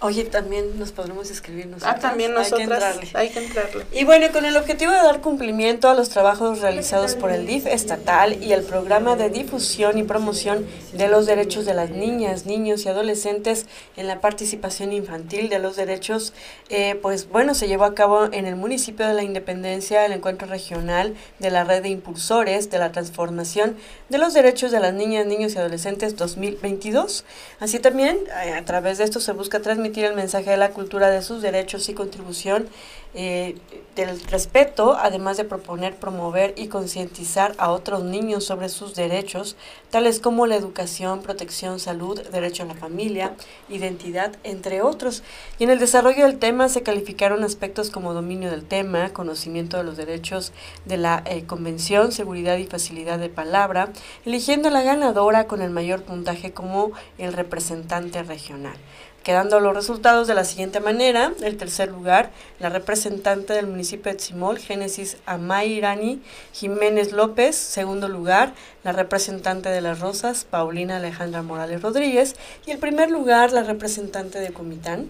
Oye, 0.02 0.26
también 0.26 0.78
nos 0.78 0.92
podremos 0.92 1.32
escribir 1.32 1.66
nosotros. 1.66 1.96
Ah, 1.96 2.00
también 2.00 2.32
nosotras. 2.32 3.00
Hay 3.16 3.30
que 3.30 3.44
entrarle. 3.44 3.84
Y 3.92 4.04
bueno, 4.04 4.28
con 4.32 4.46
el 4.46 4.56
objetivo 4.56 4.92
de 4.92 4.98
dar 5.00 5.22
cumplimiento 5.22 5.90
a 5.90 5.96
los 5.96 6.10
trabajos 6.10 6.62
realizados 6.62 7.16
por 7.16 7.32
el 7.32 7.48
DIF 7.48 7.66
estatal 7.66 8.44
y 8.44 8.54
el 8.54 8.62
programa 8.62 9.16
de 9.16 9.32
difusión 9.32 9.98
y 9.98 10.04
promoción 10.04 10.68
de 10.94 11.08
los 11.08 11.26
derechos 11.26 11.66
de 11.66 11.74
las 11.74 11.90
niñas, 11.90 12.46
niños 12.46 12.86
y 12.86 12.90
adolescentes 12.90 13.66
en 13.96 14.06
la 14.06 14.22
participación 14.22 14.94
infantil 14.94 15.50
de 15.50 15.58
los 15.58 15.76
derechos, 15.76 16.32
eh, 16.70 17.00
pues 17.02 17.28
bueno, 17.28 17.56
se 17.56 17.68
llevó 17.68 17.86
a 17.86 17.96
cabo 17.96 18.26
en 18.32 18.46
el 18.46 18.56
municipio 18.56 19.08
de 19.08 19.16
la 19.16 19.24
Independencia 19.24 20.06
el 20.06 20.12
encuentro 20.12 20.48
regional 20.48 21.16
de 21.40 21.50
la 21.50 21.64
red 21.64 21.82
de 21.82 21.90
impulsores 21.90 22.70
de 22.70 22.78
la 22.78 22.92
transformación 22.92 23.76
de 24.10 24.20
los 24.20 24.36
derechos 24.36 24.70
de 24.70 24.80
las 24.80 24.94
niñas, 24.94 25.26
niños 25.26 25.56
y 25.56 25.58
adolescentes 25.58 26.16
2022. 26.16 27.26
Así 27.60 27.80
también, 27.80 28.20
eh, 28.46 28.54
a 28.54 28.64
través 28.64 29.00
de 29.00 29.04
esto 29.04 29.20
se 29.20 29.32
busca 29.32 29.60
transmitir 29.60 29.87
el 29.96 30.16
mensaje 30.16 30.52
de 30.52 30.58
la 30.58 30.72
cultura 30.72 31.10
de 31.10 31.22
sus 31.22 31.42
derechos 31.42 31.90
y 31.90 31.94
contribución 31.94 32.68
eh, 33.14 33.56
del 33.96 34.22
respeto, 34.28 34.96
además 34.96 35.38
de 35.38 35.44
proponer, 35.44 35.96
promover 35.96 36.54
y 36.56 36.68
concientizar 36.68 37.56
a 37.58 37.72
otros 37.72 38.04
niños 38.04 38.44
sobre 38.44 38.70
sus 38.70 38.94
derechos, 38.94 39.56
tales 39.90 40.20
como 40.20 40.46
la 40.46 40.56
educación, 40.56 41.24
protección, 41.24 41.80
salud, 41.80 42.22
derecho 42.30 42.62
a 42.62 42.68
la 42.68 42.76
familia, 42.76 43.34
identidad, 43.70 44.36
entre 44.44 44.84
otros. 44.84 45.24
Y 45.58 45.64
en 45.64 45.72
el 45.72 45.80
desarrollo 45.80 46.26
del 46.26 46.38
tema 46.38 46.70
se 46.70 46.84
calificaron 46.84 47.44
aspectos 47.44 47.90
como 47.90 48.14
dominio 48.14 48.52
del 48.52 48.66
tema, 48.66 49.10
conocimiento 49.14 49.78
de 49.78 49.84
los 49.84 49.98
derechos 49.98 50.52
de 50.86 50.98
la 50.98 51.24
eh, 51.26 51.46
convención, 51.46 52.12
seguridad 52.12 52.58
y 52.58 52.68
facilidad 52.68 53.18
de 53.18 53.30
palabra, 53.30 53.90
eligiendo 54.26 54.68
a 54.68 54.72
la 54.72 54.84
ganadora 54.84 55.48
con 55.48 55.64
el 55.64 55.72
mayor 55.72 56.04
puntaje 56.04 56.52
como 56.54 56.92
el 57.18 57.34
representante 57.34 58.22
regional 58.22 58.78
quedando 59.24 59.60
los 59.60 59.74
resultados 59.74 60.28
de 60.28 60.36
la 60.36 60.44
siguiente 60.44 60.80
manera. 60.80 61.34
El 61.42 61.58
tercer 61.58 61.90
lugar, 61.90 62.30
la 62.60 62.70
representante 62.70 63.54
del 63.54 63.68
municipio 63.68 64.12
de 64.12 64.18
Tzimol, 64.18 64.58
Génesis 64.58 65.18
Amairani 65.26 66.22
Jiménez 66.54 67.12
López. 67.12 67.56
Segundo 67.56 68.08
lugar, 68.08 68.54
la 68.84 68.94
representante 68.94 69.70
de 69.70 69.82
Las 69.82 70.00
Rosas, 70.00 70.46
Paulina 70.46 70.98
Alejandra 70.98 71.42
Morales 71.42 71.82
Rodríguez. 71.82 72.36
Y 72.66 72.72
el 72.72 72.78
primer 72.78 73.12
lugar, 73.12 73.52
la 73.52 73.64
representante 73.64 74.40
de 74.40 74.54
Comitán, 74.54 75.10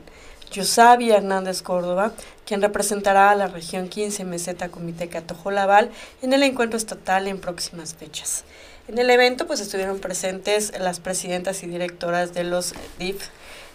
Yosabi 0.51 1.11
Hernández 1.11 1.61
Córdoba, 1.61 2.13
quien 2.45 2.61
representará 2.61 3.31
a 3.31 3.35
la 3.35 3.47
región 3.47 3.89
15 3.89 4.23
Meseta 4.23 4.69
Comité 4.69 5.09
Catojolabal 5.09 5.91
en 6.21 6.33
el 6.33 6.43
encuentro 6.43 6.77
estatal 6.77 7.27
en 7.27 7.39
próximas 7.39 7.95
fechas. 7.95 8.45
En 8.87 8.97
el 8.97 9.09
evento 9.09 9.47
pues 9.47 9.59
estuvieron 9.59 9.99
presentes 9.99 10.71
las 10.79 11.01
presidentas 11.01 11.61
y 11.63 11.67
directoras 11.67 12.33
de 12.33 12.45
los 12.45 12.73
DIF 12.97 13.27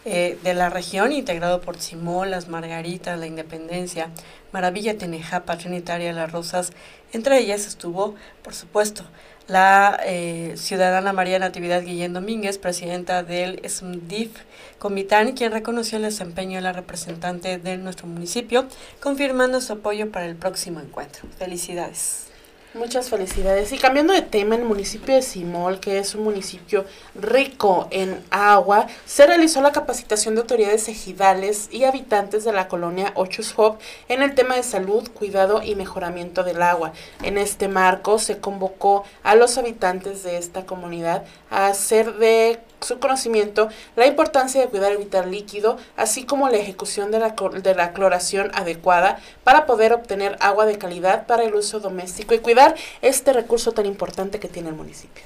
eh, 0.05 0.39
de 0.43 0.55
la 0.55 0.69
región, 0.69 1.13
integrado 1.13 1.61
por 1.61 1.81
Simón, 1.81 2.31
Las 2.31 2.49
Margaritas, 2.49 3.19
La 3.19 3.27
Independencia, 3.27 4.11
Maravilla 4.51 4.99
Tenejapa, 4.99 5.59
Trinitaria, 5.59 6.13
Las 6.13 6.33
Rosas. 6.33 6.73
Entre 7.13 7.39
ellas 7.39 7.67
estuvo, 7.67 8.17
por 8.43 8.55
supuesto, 8.55 9.05
la 9.49 10.01
eh, 10.05 10.55
ciudadana 10.57 11.13
María 11.13 11.39
Natividad 11.39 11.83
Guillén 11.83 12.13
Domínguez, 12.13 12.59
presidenta 12.59 13.23
del 13.23 13.61
SMDIF 13.69 14.31
Comitán, 14.79 15.33
quien 15.33 15.53
reconoció 15.53 15.99
el 15.99 16.05
desempeño 16.05 16.57
de 16.57 16.63
la 16.63 16.73
representante 16.73 17.59
de 17.59 17.77
nuestro 17.77 18.07
municipio, 18.07 18.67
confirmando 19.01 19.61
su 19.61 19.75
apoyo 19.75 20.11
para 20.11 20.27
el 20.27 20.37
próximo 20.37 20.81
encuentro. 20.81 21.29
Felicidades. 21.39 22.32
Muchas 22.75 23.11
felicidades. 23.11 23.71
Y 23.73 23.79
cambiando 23.79 24.15
de 24.15 24.23
tema, 24.23 24.55
en 24.55 24.63
el 24.63 24.67
municipio 24.67 25.15
de 25.15 25.21
Simol, 25.21 25.79
que 25.79 25.99
es 25.99 26.15
un 26.15 26.25
municipio 26.25 26.87
rico 27.15 27.87
en 27.91 28.25
agua, 28.31 28.87
se 29.05 29.27
realizó 29.27 29.61
la 29.61 29.73
capacitación 29.73 30.35
de 30.35 30.41
autoridades 30.41 30.89
ejidales 30.89 31.69
y 31.71 31.85
habitantes 31.85 32.45
de 32.45 32.53
la 32.55 32.69
colonia 32.69 33.13
Hop 33.15 33.79
en 34.09 34.23
el 34.23 34.35
tema 34.35 34.57
de 34.57 34.63
salud, 34.63 35.07
cuidado 35.11 35.63
y 35.63 35.75
mejoramiento 35.75 36.45
del 36.45 36.63
agua. 36.63 36.95
En 37.23 37.37
este 37.37 37.69
marco 37.69 38.19
se 38.19 38.39
convocó 38.39 39.05
a 39.23 39.35
los 39.35 39.59
habitantes 39.59 40.23
de 40.23 40.39
esta 40.39 40.65
comunidad 40.65 41.25
a 41.51 41.67
hacer 41.67 42.15
de 42.15 42.59
su 42.83 42.99
conocimiento 42.99 43.69
la 43.97 44.07
importancia 44.07 44.61
de 44.61 44.69
cuidar 44.69 44.93
el 44.93 44.99
vital 44.99 45.31
líquido, 45.31 45.79
así 45.97 46.25
como 46.25 46.49
la 46.49 46.59
ejecución 46.59 47.11
de 47.11 47.19
la, 47.19 47.31
de 47.31 47.75
la 47.75 47.93
cloración 47.93 48.51
adecuada 48.55 49.19
para 49.45 49.67
poder 49.67 49.93
obtener 49.93 50.37
agua 50.41 50.67
de 50.67 50.79
calidad 50.79 51.27
para 51.27 51.45
el 51.45 51.55
uso 51.55 51.81
doméstico 51.81 52.35
y 52.35 52.39
cuidar 52.39 52.75
este 53.01 53.33
recurso 53.33 53.73
tan 53.73 53.87
importante 53.87 54.41
que 54.41 54.49
tiene 54.49 54.69
el 54.69 54.75
municipio. 54.75 55.25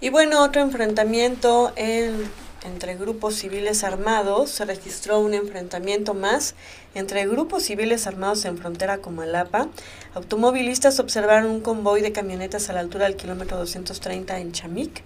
Y 0.00 0.10
bueno, 0.10 0.42
otro 0.42 0.60
enfrentamiento 0.62 1.72
entre 1.76 2.96
grupos 2.96 3.36
civiles 3.36 3.84
armados, 3.84 4.50
se 4.50 4.64
registró 4.64 5.20
un 5.20 5.32
enfrentamiento 5.32 6.12
más 6.12 6.56
entre 6.94 7.26
grupos 7.26 7.62
civiles 7.62 8.06
armados 8.06 8.44
en 8.44 8.58
frontera 8.58 8.98
con 8.98 9.14
Malapa. 9.14 9.68
Automovilistas 10.14 10.98
observaron 10.98 11.50
un 11.50 11.60
convoy 11.60 12.02
de 12.02 12.12
camionetas 12.12 12.68
a 12.68 12.72
la 12.72 12.80
altura 12.80 13.04
del 13.04 13.16
kilómetro 13.16 13.56
230 13.58 14.38
en 14.38 14.52
Chamic. 14.52 15.02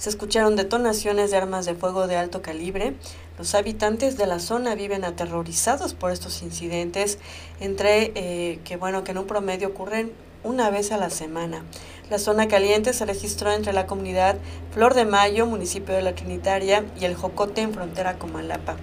Se 0.00 0.08
escucharon 0.08 0.56
detonaciones 0.56 1.30
de 1.30 1.36
armas 1.36 1.66
de 1.66 1.74
fuego 1.74 2.06
de 2.06 2.16
alto 2.16 2.40
calibre. 2.40 2.94
Los 3.36 3.54
habitantes 3.54 4.16
de 4.16 4.26
la 4.26 4.38
zona 4.38 4.74
viven 4.74 5.04
aterrorizados 5.04 5.92
por 5.92 6.10
estos 6.10 6.40
incidentes, 6.40 7.18
entre 7.60 8.10
eh, 8.14 8.60
que 8.64 8.78
bueno 8.78 9.04
que 9.04 9.10
en 9.10 9.18
un 9.18 9.26
promedio 9.26 9.68
ocurren 9.68 10.10
una 10.42 10.70
vez 10.70 10.90
a 10.90 10.96
la 10.96 11.10
semana. 11.10 11.64
La 12.08 12.18
zona 12.18 12.48
caliente 12.48 12.94
se 12.94 13.04
registró 13.04 13.52
entre 13.52 13.74
la 13.74 13.86
comunidad 13.86 14.36
Flor 14.72 14.94
de 14.94 15.04
Mayo, 15.04 15.44
municipio 15.44 15.94
de 15.94 16.00
la 16.00 16.14
Trinitaria, 16.14 16.82
y 16.98 17.04
el 17.04 17.14
Jocote 17.14 17.60
en 17.60 17.74
frontera 17.74 18.18
con 18.18 18.32
Malapa. 18.32 18.76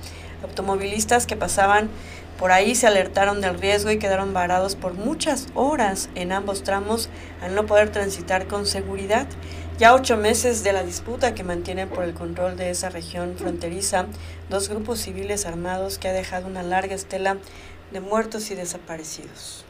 Automovilistas 0.44 1.26
que 1.26 1.36
pasaban 1.36 1.90
por 2.38 2.52
ahí 2.52 2.76
se 2.76 2.86
alertaron 2.86 3.42
del 3.42 3.60
riesgo 3.60 3.90
y 3.90 3.98
quedaron 3.98 4.32
varados 4.32 4.76
por 4.76 4.94
muchas 4.94 5.48
horas 5.56 6.10
en 6.14 6.32
ambos 6.32 6.62
tramos 6.62 7.10
al 7.42 7.56
no 7.56 7.66
poder 7.66 7.92
transitar 7.92 8.46
con 8.46 8.68
seguridad. 8.68 9.26
Ya 9.78 9.94
ocho 9.94 10.18
meses 10.18 10.64
de 10.64 10.74
la 10.74 10.82
disputa 10.82 11.36
que 11.36 11.44
mantienen 11.44 11.88
por 11.88 12.04
el 12.04 12.16
control 12.16 12.58
de 12.58 12.72
esa 12.72 12.90
región 12.90 13.36
fronteriza, 13.38 14.08
dos 14.50 14.70
grupos 14.70 14.98
civiles 14.98 15.46
armados 15.46 16.00
que 16.00 16.08
ha 16.08 16.14
dejado 16.14 16.48
una 16.48 16.64
larga 16.64 16.96
estela 16.96 17.38
de 17.92 18.00
muertos 18.00 18.50
y 18.50 18.56
desaparecidos. 18.56 19.66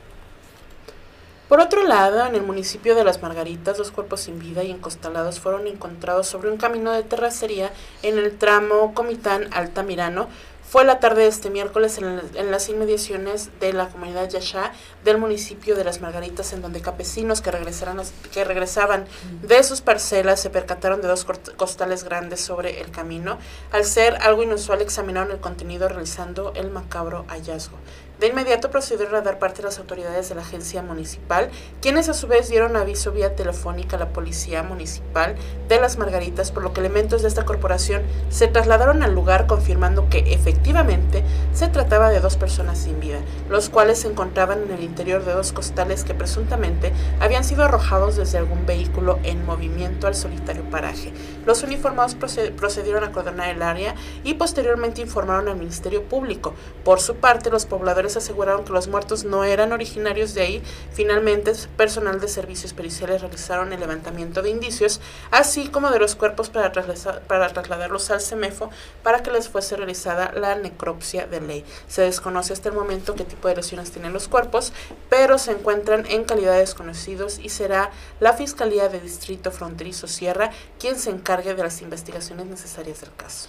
Por 1.50 1.60
otro 1.60 1.84
lado, 1.84 2.26
en 2.26 2.36
el 2.36 2.44
municipio 2.44 2.96
de 2.96 3.04
Las 3.04 3.22
Margaritas, 3.22 3.78
dos 3.78 3.92
cuerpos 3.92 4.22
sin 4.22 4.40
vida 4.40 4.64
y 4.64 4.72
encostalados 4.72 5.42
fueron 5.42 5.68
encontrados 5.68 6.28
sobre 6.28 6.52
un 6.52 6.58
camino 6.58 6.94
de 6.94 7.04
terracería 7.04 7.74
en 8.02 8.18
el 8.18 8.38
tramo 8.38 8.94
Comitán 8.94 9.50
Altamirano, 9.52 10.30
fue 10.70 10.84
la 10.84 11.00
tarde 11.00 11.24
de 11.24 11.28
este 11.30 11.50
miércoles 11.50 11.98
en, 11.98 12.22
en 12.36 12.52
las 12.52 12.68
inmediaciones 12.68 13.50
de 13.60 13.72
la 13.72 13.88
comunidad 13.88 14.30
Yashá 14.30 14.74
del 15.06 15.18
municipio 15.18 15.76
de 15.76 15.86
Las 15.86 16.02
Margaritas, 16.02 16.52
en 16.52 16.62
donde 16.62 16.82
campesinos 16.82 17.42
que, 17.42 17.52
regresaron, 17.52 18.02
que 18.34 18.44
regresaban 18.44 19.06
de 19.42 19.64
sus 19.64 19.82
parcelas 19.82 20.42
se 20.42 20.50
percataron 20.50 21.02
de 21.02 21.08
dos 21.08 21.26
costales 21.56 22.04
grandes 22.04 22.42
sobre 22.42 22.82
el 22.82 22.92
camino. 22.92 23.38
Al 23.72 23.86
ser 23.86 24.16
algo 24.22 24.44
inusual, 24.44 24.82
examinaron 24.82 25.32
el 25.32 25.40
contenido 25.40 25.88
realizando 25.88 26.52
el 26.56 26.70
macabro 26.70 27.26
hallazgo. 27.30 27.78
De 28.20 28.26
inmediato 28.26 28.72
procedieron 28.72 29.14
a 29.14 29.22
dar 29.22 29.38
parte 29.38 29.62
a 29.62 29.66
las 29.66 29.78
autoridades 29.78 30.28
de 30.28 30.34
la 30.34 30.42
agencia 30.42 30.82
municipal, 30.82 31.52
quienes 31.82 32.10
a 32.10 32.16
su 32.16 32.26
vez 32.26 32.50
dieron 32.50 32.76
aviso 32.76 33.12
vía 33.12 33.36
telefónica 33.36 33.96
a 33.96 34.00
la 34.00 34.10
policía 34.10 34.64
municipal 34.64 35.36
de 35.68 35.80
Las 35.80 36.00
Margaritas, 36.00 36.52
por 36.52 36.64
lo 36.64 36.74
que 36.74 36.80
elementos 36.80 37.22
de 37.22 37.28
esta 37.28 37.46
corporación 37.46 38.02
se 38.30 38.48
trasladaron 38.48 39.04
al 39.04 39.14
lugar 39.14 39.46
confirmando 39.46 40.10
que 40.10 40.34
efectivamente 40.34 41.24
se 41.54 41.68
trataba 41.68 42.10
de 42.10 42.20
dos 42.20 42.38
personas 42.38 42.80
sin 42.80 43.00
vida, 43.00 43.20
los 43.50 43.70
cuales 43.70 44.00
se 44.00 44.08
encontraban 44.08 44.64
en 44.64 44.72
el 44.72 44.84
interior 44.84 45.24
de 45.24 45.34
dos 45.34 45.54
costales 45.54 46.04
que 46.04 46.16
presuntamente 46.16 46.94
habían 47.20 47.44
sido 47.44 47.66
arrojados 47.66 48.16
desde 48.16 48.40
algún 48.40 48.66
vehículo 48.66 49.20
en 49.22 49.46
movimiento 49.46 50.08
al 50.08 50.16
solitario 50.16 50.64
paraje. 50.72 51.14
Los 51.48 51.64
uniformados 51.64 52.14
procedieron 52.14 53.06
a 53.06 53.14
coordinar 53.14 53.48
el 53.48 53.62
área 53.62 53.96
y 54.26 54.34
posteriormente 54.34 55.00
informaron 55.00 55.48
al 55.48 55.56
Ministerio 55.56 56.04
Público. 56.04 56.54
Por 56.84 57.00
su 57.00 57.16
parte, 57.16 57.50
los 57.50 57.66
pobladores 57.66 58.18
aseguraron 58.18 58.66
que 58.66 58.74
los 58.74 58.90
muertos 58.90 59.24
no 59.24 59.46
eran 59.46 59.72
originarios 59.72 60.34
de 60.34 60.42
ahí. 60.42 60.64
Finalmente, 60.92 61.54
personal 61.78 62.20
de 62.20 62.28
servicios 62.28 62.74
periciales 62.74 63.22
realizaron 63.22 63.72
el 63.72 63.80
levantamiento 63.80 64.42
de 64.42 64.50
indicios, 64.50 65.00
así 65.32 65.70
como 65.70 65.90
de 65.90 66.00
los 66.00 66.16
cuerpos 66.16 66.50
para, 66.50 66.74
trasladarlos 66.74 68.12
al 68.12 68.20
CEMEFO 68.20 68.70
para 69.02 69.24
que 69.24 69.32
les 69.32 69.48
fuese 69.48 69.78
realizada 69.78 70.34
la 70.34 70.56
necropsia 70.56 71.28
de 71.28 71.40
ley. 71.40 71.64
Se 71.88 72.02
desconoce 72.02 72.52
hasta 72.52 72.68
el 72.68 72.76
momento 72.76 73.16
qué 73.16 73.24
tipo 73.24 73.48
de 73.48 73.56
lesiones 73.56 73.92
tienen 73.92 74.12
los 74.12 74.28
cuerpos, 74.28 74.74
pero 75.10 75.38
se 75.38 75.52
encuentran 75.52 76.06
en 76.08 76.26
calidad 76.26 76.56
de 76.56 76.60
desconocidos 76.60 77.40
y 77.40 77.48
será 77.48 77.90
la 78.20 78.34
Fiscalía 78.34 78.90
de 78.90 79.00
Distrito 79.00 79.52
Fronterizo 79.52 80.08
Sierra 80.08 80.52
quien 80.78 80.98
se 80.98 81.10
encargue 81.10 81.37
de 81.44 81.64
las 81.64 81.82
investigaciones 81.82 82.48
necesarias 82.48 83.02
del 83.02 83.14
caso. 83.16 83.48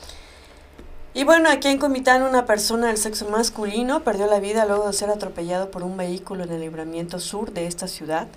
Y 1.15 1.25
bueno, 1.25 1.49
aquí 1.49 1.69
en 1.69 1.79
Comitán 1.79 2.23
una 2.23 2.45
persona 2.45 2.89
del 2.89 2.99
sexo 2.99 3.29
masculino 3.31 4.05
perdió 4.05 4.27
la 4.27 4.41
vida 4.41 4.67
luego 4.67 4.87
de 4.87 4.93
ser 4.93 5.11
atropellado 5.11 5.71
por 5.71 5.83
un 5.83 5.97
vehículo 5.97 6.45
en 6.45 6.53
el 6.53 6.61
libramiento 6.61 7.19
sur 7.19 7.53
de 7.53 7.67
esta 7.67 7.89
ciudad. 7.89 8.29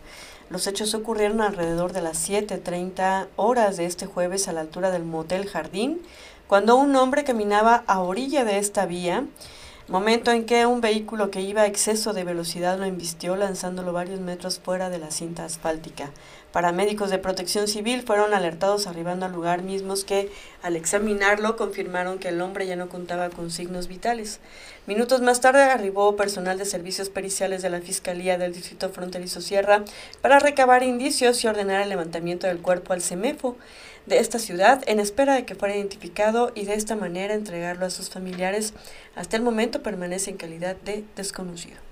Los 0.49 0.67
hechos 0.67 0.93
ocurrieron 0.93 1.41
alrededor 1.41 1.91
de 1.91 2.01
las 2.01 2.29
7.30 2.29 3.27
horas 3.35 3.77
de 3.77 3.85
este 3.85 4.05
jueves 4.05 4.47
a 4.47 4.53
la 4.53 4.61
altura 4.61 4.89
del 4.89 5.03
motel 5.03 5.47
Jardín, 5.47 6.01
cuando 6.47 6.77
un 6.77 6.95
hombre 6.95 7.23
caminaba 7.23 7.83
a 7.87 7.99
orilla 7.99 8.45
de 8.45 8.57
esta 8.57 8.85
vía 8.85 9.25
momento 9.91 10.31
en 10.31 10.45
que 10.45 10.65
un 10.65 10.79
vehículo 10.79 11.31
que 11.31 11.41
iba 11.41 11.63
a 11.63 11.67
exceso 11.67 12.13
de 12.13 12.23
velocidad 12.23 12.79
lo 12.79 12.85
embistió 12.85 13.35
lanzándolo 13.35 13.91
varios 13.91 14.21
metros 14.21 14.57
fuera 14.57 14.89
de 14.89 14.99
la 14.99 15.11
cinta 15.11 15.43
asfáltica. 15.43 16.11
Paramédicos 16.51 17.09
de 17.09 17.17
protección 17.17 17.69
civil 17.69 18.01
fueron 18.01 18.33
alertados 18.33 18.85
arribando 18.85 19.25
al 19.25 19.31
lugar 19.31 19.63
mismos 19.63 20.03
que, 20.03 20.29
al 20.61 20.75
examinarlo, 20.75 21.55
confirmaron 21.55 22.19
que 22.19 22.27
el 22.27 22.41
hombre 22.41 22.67
ya 22.67 22.75
no 22.75 22.89
contaba 22.89 23.29
con 23.29 23.51
signos 23.51 23.87
vitales. 23.87 24.41
Minutos 24.85 25.21
más 25.21 25.39
tarde 25.39 25.63
arribó 25.63 26.17
personal 26.17 26.57
de 26.57 26.65
servicios 26.65 27.09
periciales 27.09 27.61
de 27.61 27.69
la 27.69 27.79
Fiscalía 27.79 28.37
del 28.37 28.53
Distrito 28.53 28.89
Fronterizo 28.89 29.39
Sierra 29.39 29.85
para 30.21 30.39
recabar 30.39 30.83
indicios 30.83 31.41
y 31.43 31.47
ordenar 31.47 31.83
el 31.83 31.89
levantamiento 31.89 32.47
del 32.47 32.61
cuerpo 32.61 32.91
al 32.91 33.01
CEMEFO 33.01 33.55
de 34.05 34.19
esta 34.19 34.39
ciudad 34.39 34.83
en 34.87 34.99
espera 34.99 35.35
de 35.35 35.45
que 35.45 35.55
fuera 35.55 35.77
identificado 35.77 36.51
y 36.53 36.65
de 36.65 36.73
esta 36.73 36.97
manera 36.97 37.33
entregarlo 37.33 37.85
a 37.85 37.91
sus 37.91 38.09
familiares. 38.09 38.73
Hasta 39.15 39.37
el 39.37 39.43
momento 39.43 39.83
permanece 39.83 40.31
en 40.31 40.37
calidad 40.37 40.75
de 40.75 41.05
desconocido. 41.15 41.90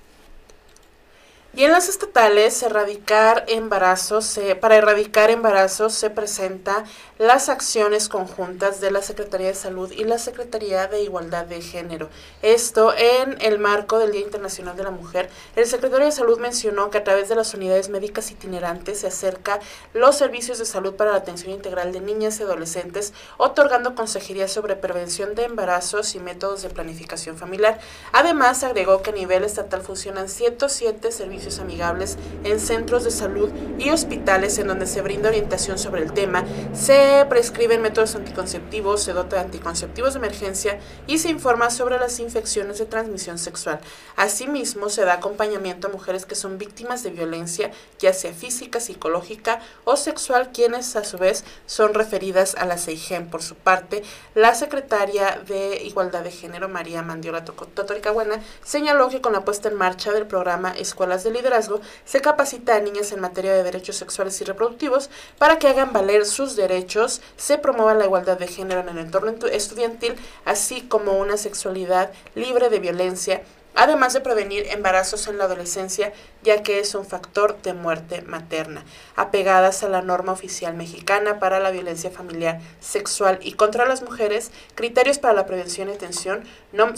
Y 1.52 1.64
en 1.64 1.72
las 1.72 1.90
estatales, 1.90 2.62
erradicar 2.62 3.44
embarazos, 3.48 4.40
para 4.62 4.76
erradicar 4.76 5.32
embarazos 5.32 5.96
se 5.96 6.12
presenta 6.12 6.84
las 7.18 7.50
acciones 7.50 8.08
conjuntas 8.08 8.80
de 8.82 8.92
la 8.92 9.02
Secretaría 9.02 9.48
de 9.48 9.56
Salud 9.56 9.92
y 9.92 10.04
la 10.04 10.20
Secretaría 10.20 10.86
de 10.88 11.02
Igualdad 11.02 11.46
de 11.46 11.62
Género. 11.62 12.08
Esto 12.44 12.94
en 12.96 13.36
el 13.42 13.58
marco 13.58 13.98
del 13.98 14.12
Día 14.12 14.22
Internacional 14.22 14.78
de 14.78 14.84
la 14.84 14.92
Mujer. 14.92 15.28
El 15.56 15.66
secretario 15.66 16.06
de 16.06 16.12
Salud 16.12 16.40
mencionó 16.40 16.92
que 16.92 17.00
a 17.00 17.04
través 17.04 17.30
de 17.30 17.36
las 17.36 17.54
unidades 17.56 17.90
médicas 17.90 18.30
itinerantes 18.30 19.00
se 19.00 19.08
acerca 19.08 19.60
los 19.94 20.16
servicios 20.16 20.60
de 20.60 20.66
salud 20.66 20.94
para 20.94 21.12
la 21.12 21.18
atención 21.18 21.52
integral 21.52 21.92
de 21.92 22.00
niñas 22.00 22.40
y 22.40 22.44
adolescentes, 22.44 23.12
otorgando 23.38 23.96
consejería 23.96 24.48
sobre 24.48 24.76
prevención 24.76 25.34
de 25.34 25.46
embarazos 25.46 26.14
y 26.14 26.20
métodos 26.20 26.62
de 26.62 26.70
planificación 26.70 27.38
familiar. 27.38 27.80
Además, 28.14 28.64
agregó 28.64 29.02
que 29.02 29.10
a 29.10 29.14
nivel 29.14 29.44
estatal 29.44 29.82
funcionan 29.82 30.30
107 30.30 31.12
servicios 31.12 31.49
amigables 31.58 32.18
en 32.44 32.60
centros 32.60 33.04
de 33.04 33.10
salud 33.10 33.50
y 33.80 33.90
hospitales 33.90 34.60
en 34.60 34.68
donde 34.68 34.86
se 34.86 35.02
brinda 35.02 35.30
orientación 35.30 35.80
sobre 35.80 36.04
el 36.04 36.14
tema, 36.14 36.44
se 36.74 37.26
prescriben 37.28 37.82
métodos 37.82 38.16
anticonceptivos, 38.16 39.02
se 39.02 39.14
dota 39.14 39.38
de 39.38 39.42
anticonceptivos 39.42 40.14
de 40.14 40.20
emergencia 40.20 40.80
y 41.08 41.18
se 41.18 41.30
informa 41.30 41.72
sobre 41.72 41.98
las 41.98 42.20
infecciones 42.20 42.78
de 42.78 42.86
transmisión 42.86 43.38
sexual. 43.40 43.80
Asimismo, 44.16 44.90
se 44.90 45.06
da 45.06 45.14
acompañamiento 45.14 45.88
a 45.88 45.92
mujeres 45.92 46.26
que 46.26 46.36
son 46.36 46.58
víctimas 46.58 47.02
de 47.02 47.10
violencia, 47.10 47.72
ya 47.98 48.14
sea 48.14 48.34
física, 48.34 48.80
psicológica 48.80 49.62
o 49.86 49.96
sexual, 49.96 50.52
quienes 50.54 50.96
a 50.96 51.04
su 51.04 51.18
vez 51.18 51.46
son 51.66 51.94
referidas 51.94 52.56
a 52.56 52.66
la 52.66 52.78
CEIGEM. 52.78 53.30
Por 53.30 53.42
su 53.42 53.56
parte, 53.56 54.04
la 54.36 54.54
secretaria 54.54 55.42
de 55.48 55.82
Igualdad 55.84 56.24
de 56.24 56.32
Género, 56.32 56.70
María 56.70 57.02
Mandiola 57.02 57.46
Totorica 57.46 58.12
Buena, 58.12 58.42
señaló 58.64 59.10
que 59.10 59.22
con 59.22 59.34
la 59.34 59.46
puesta 59.46 59.70
en 59.70 59.76
marcha 59.76 60.12
del 60.12 60.28
programa 60.28 60.72
Escuelas 60.72 61.24
de 61.30 61.38
liderazgo, 61.38 61.82
se 62.06 62.22
capacita 62.22 62.76
a 62.76 62.80
niñas 62.80 63.12
en 63.12 63.20
materia 63.20 63.54
de 63.54 63.64
derechos 63.64 63.96
sexuales 63.96 64.40
y 64.42 64.44
reproductivos 64.44 65.10
para 65.38 65.60
que 65.60 65.68
hagan 65.68 65.94
valer 65.94 66.26
sus 66.26 66.56
derechos, 66.56 67.22
se 67.38 67.58
promueva 67.58 67.94
la 67.94 68.06
igualdad 68.06 68.38
de 68.38 68.48
género 68.48 68.82
en 68.82 68.90
el 68.90 68.98
entorno 68.98 69.34
estudiantil, 69.48 70.16
así 70.46 70.82
como 70.82 71.18
una 71.20 71.38
sexualidad 71.38 72.12
libre 72.36 72.70
de 72.70 72.80
violencia 72.80 73.42
además 73.76 74.14
de 74.14 74.22
prevenir 74.22 74.68
embarazos 74.72 75.28
en 75.28 75.38
la 75.38 75.46
adolescencia, 75.46 76.12
ya 76.44 76.64
que 76.64 76.80
es 76.80 76.96
un 76.96 77.06
factor 77.06 77.62
de 77.62 77.74
muerte 77.74 78.22
materna, 78.22 78.84
apegadas 79.16 79.84
a 79.84 79.90
la 79.90 80.02
norma 80.02 80.32
oficial 80.32 80.74
mexicana 80.74 81.40
para 81.40 81.60
la 81.60 81.72
violencia 81.72 82.12
familiar, 82.12 82.60
sexual 82.80 83.40
y 83.42 83.54
contra 83.54 83.86
las 83.86 84.02
mujeres, 84.02 84.52
criterios 84.76 85.20
para 85.20 85.34
la 85.34 85.46
prevención 85.46 85.90
y 85.90 85.94
atención, 85.94 86.44
NOM 86.72 86.94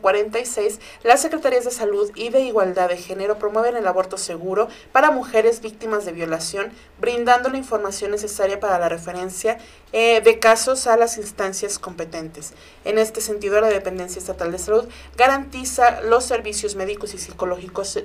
046, 0.00 0.80
las 1.02 1.20
Secretarías 1.20 1.64
de 1.64 1.70
Salud 1.70 2.10
y 2.14 2.30
de 2.30 2.40
Igualdad 2.40 2.88
de 2.88 2.96
Género 2.96 3.38
promueven 3.38 3.76
el 3.76 3.86
aborto 3.86 4.16
seguro 4.16 4.68
para 4.92 5.10
mujeres 5.10 5.60
víctimas 5.60 6.04
de 6.04 6.12
violación, 6.12 6.72
brindando 7.00 7.48
la 7.48 7.58
información 7.58 8.10
necesaria 8.10 8.60
para 8.60 8.78
la 8.78 8.88
referencia 8.88 9.58
eh, 9.92 10.20
de 10.20 10.38
casos 10.38 10.86
a 10.86 10.96
las 10.96 11.16
instancias 11.16 11.78
competentes. 11.78 12.52
En 12.84 12.98
este 12.98 13.20
sentido, 13.20 13.60
la 13.60 13.68
Dependencia 13.68 14.18
Estatal 14.18 14.52
de 14.52 14.58
Salud 14.58 14.88
garantiza 15.16 16.00
los 16.02 16.24
servicios 16.24 16.74
médicos 16.74 17.14
y 17.14 17.18
psicológicos 17.18 17.96
eh, 17.96 18.04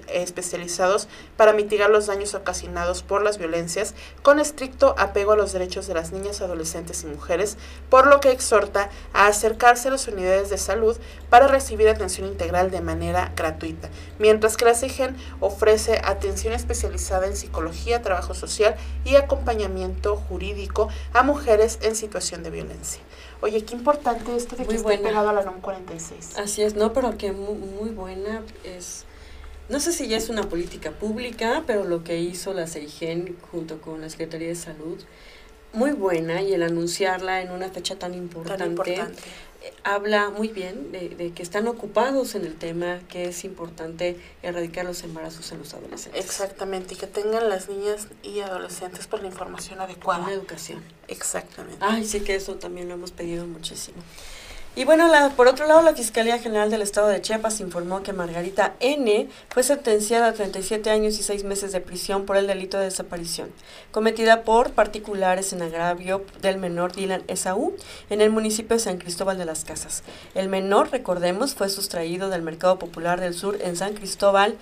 para 1.38 1.54
mitigar 1.54 1.90
los 1.90 2.08
daños 2.08 2.34
ocasionados 2.34 3.04
por 3.04 3.24
las 3.24 3.38
violencias, 3.38 3.94
con 4.24 4.40
estricto 4.40 4.96
apego 4.98 5.34
a 5.34 5.36
los 5.36 5.54
derechos 5.54 5.88
de 5.88 5.94
las 5.94 6.12
niñas, 6.12 6.42
adolescentes 6.42 7.04
y 7.04 7.08
mujeres, 7.08 7.58
por 7.90 8.08
lo 8.08 8.20
que 8.20 8.32
exhorta 8.32 8.90
a 9.14 9.28
acercarse 9.28 9.88
a 9.88 9.92
las 9.92 10.08
unidades 10.08 10.50
de 10.50 10.58
salud 10.58 10.98
para 11.30 11.48
recibir 11.48 11.88
atención 11.88 12.28
integral 12.28 12.72
de 12.72 12.82
manera 12.82 13.32
gratuita, 13.36 13.90
mientras 14.20 14.58
que 14.58 14.66
la 14.66 14.76
CIGEN 14.76 15.16
ofrece 15.40 16.02
atención 16.04 16.54
especializada 16.54 17.28
en 17.28 17.36
psicología, 17.36 18.02
trabajo 18.02 18.34
social 18.34 18.76
y 19.06 19.16
acompañamiento 19.16 20.16
jurídico 20.16 20.90
a 21.14 21.24
mujeres 21.24 21.80
en 21.82 21.96
situación 21.96 22.44
de 22.44 22.50
violencia. 22.50 23.02
Oye, 23.42 23.64
qué 23.66 23.74
importante 23.76 24.36
esto 24.36 24.56
de 24.56 24.66
que 24.66 24.76
esté 24.76 24.98
pegado 25.00 25.30
a 25.30 25.34
la 25.34 25.44
NOM 25.44 25.62
46. 25.62 26.38
Así 26.38 26.62
es, 26.62 26.76
no, 26.76 26.94
pero 26.94 27.18
que 27.18 27.32
muy, 27.32 27.56
muy 27.56 27.90
buena 27.90 28.44
es... 28.64 29.06
No 29.70 29.80
sé 29.80 29.92
si 29.94 30.08
ya 30.08 30.18
es 30.18 30.30
una 30.30 30.50
política 30.50 30.92
pública, 30.92 31.64
pero 31.66 31.86
lo 31.86 32.04
que 32.04 32.20
hizo 32.20 32.54
la 32.54 32.68
CEIGEN 32.68 33.38
junto 33.52 33.82
con 33.82 34.02
la 34.02 34.10
Secretaría 34.10 34.50
de 34.50 34.56
Salud, 34.56 35.00
muy 35.74 35.92
buena 35.92 36.42
y 36.42 36.54
el 36.54 36.64
anunciarla 36.64 37.42
en 37.42 37.52
una 37.52 37.70
fecha 37.70 37.96
tan 37.98 38.14
importante, 38.14 39.00
eh, 39.62 39.74
habla 39.84 40.30
muy 40.30 40.48
bien 40.50 40.92
de, 40.92 41.10
de, 41.10 41.32
que 41.32 41.44
están 41.44 41.68
ocupados 41.68 42.36
en 42.36 42.46
el 42.46 42.56
tema, 42.56 43.00
que 43.08 43.26
es 43.26 43.44
importante 43.44 44.18
erradicar 44.42 44.86
los 44.86 45.04
embarazos 45.04 45.52
en 45.52 45.60
los 45.60 45.74
adolescentes. 45.74 46.26
Exactamente, 46.26 46.96
y 46.96 46.98
que 46.98 47.08
tengan 47.08 47.48
las 47.48 47.70
niñas 47.70 48.08
y 48.24 48.40
adolescentes 48.40 49.08
por 49.08 49.22
la 49.22 49.28
información 49.28 49.80
adecuada. 49.80 50.24
Una 50.24 50.34
educación. 50.34 50.84
Exactamente. 51.08 51.78
Ay, 51.80 52.06
sí 52.06 52.22
que 52.22 52.36
eso 52.36 52.56
también 52.56 52.88
lo 52.88 52.96
hemos 52.96 53.12
pedido 53.12 53.46
muchísimo. 53.46 54.02
Y 54.74 54.86
bueno, 54.86 55.10
la, 55.10 55.32
por 55.32 55.50
otro 55.50 55.68
lado, 55.68 55.82
la 55.82 55.94
Fiscalía 55.94 56.40
General 56.40 56.72
del 56.72 56.82
Estado 56.82 57.10
de 57.10 57.22
Chiapas 57.22 57.60
informó 57.60 58.04
que 58.04 58.14
Margarita 58.14 58.76
N. 58.80 59.28
fue 59.50 59.64
sentenciada 59.64 60.28
a 60.28 60.34
37 60.34 60.90
años 60.90 61.20
y 61.20 61.24
6 61.24 61.44
meses 61.44 61.74
de 61.74 61.82
prisión 61.82 62.26
por 62.26 62.38
el 62.38 62.48
delito 62.48 62.78
de 62.78 62.86
desaparición, 62.86 63.52
cometida 63.92 64.44
por 64.44 64.72
particulares 64.72 65.52
en 65.52 65.62
agravio 65.62 66.24
del 66.42 66.58
menor 66.58 66.94
Dylan 66.94 67.24
Esaú 67.28 67.76
en 68.10 68.22
el 68.22 68.30
municipio 68.30 68.78
de 68.78 68.84
San 68.84 68.98
Cristóbal 68.98 69.38
de 69.38 69.44
las 69.44 69.66
Casas. 69.66 70.04
El 70.36 70.48
menor, 70.48 70.90
recordemos, 70.90 71.54
fue 71.54 71.68
sustraído 71.68 72.30
del 72.30 72.42
Mercado 72.42 72.80
Popular 72.80 73.20
del 73.20 73.34
Sur 73.34 73.58
en 73.62 73.76
San 73.76 73.94
Cristóbal 73.94 74.56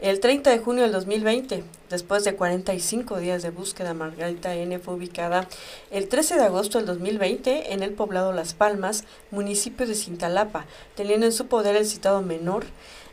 el 0.00 0.20
30 0.20 0.50
de 0.50 0.58
junio 0.58 0.82
del 0.82 0.92
2020, 0.92 1.64
después 1.88 2.22
de 2.24 2.34
45 2.34 3.18
días 3.18 3.42
de 3.42 3.48
búsqueda, 3.48 3.94
Margarita 3.94 4.54
N. 4.54 4.78
fue 4.78 4.94
ubicada 4.94 5.48
el 5.90 6.08
13 6.08 6.36
de 6.36 6.44
agosto 6.44 6.76
del 6.76 6.86
2020 6.86 7.72
en 7.72 7.82
el 7.82 7.92
poblado 7.92 8.32
Las 8.32 8.52
Palmas, 8.52 9.04
municipio 9.30 9.86
de 9.86 9.94
Cintalapa, 9.94 10.66
teniendo 10.96 11.24
en 11.24 11.32
su 11.32 11.46
poder 11.46 11.76
el 11.76 11.86
citado 11.86 12.20
menor, 12.20 12.66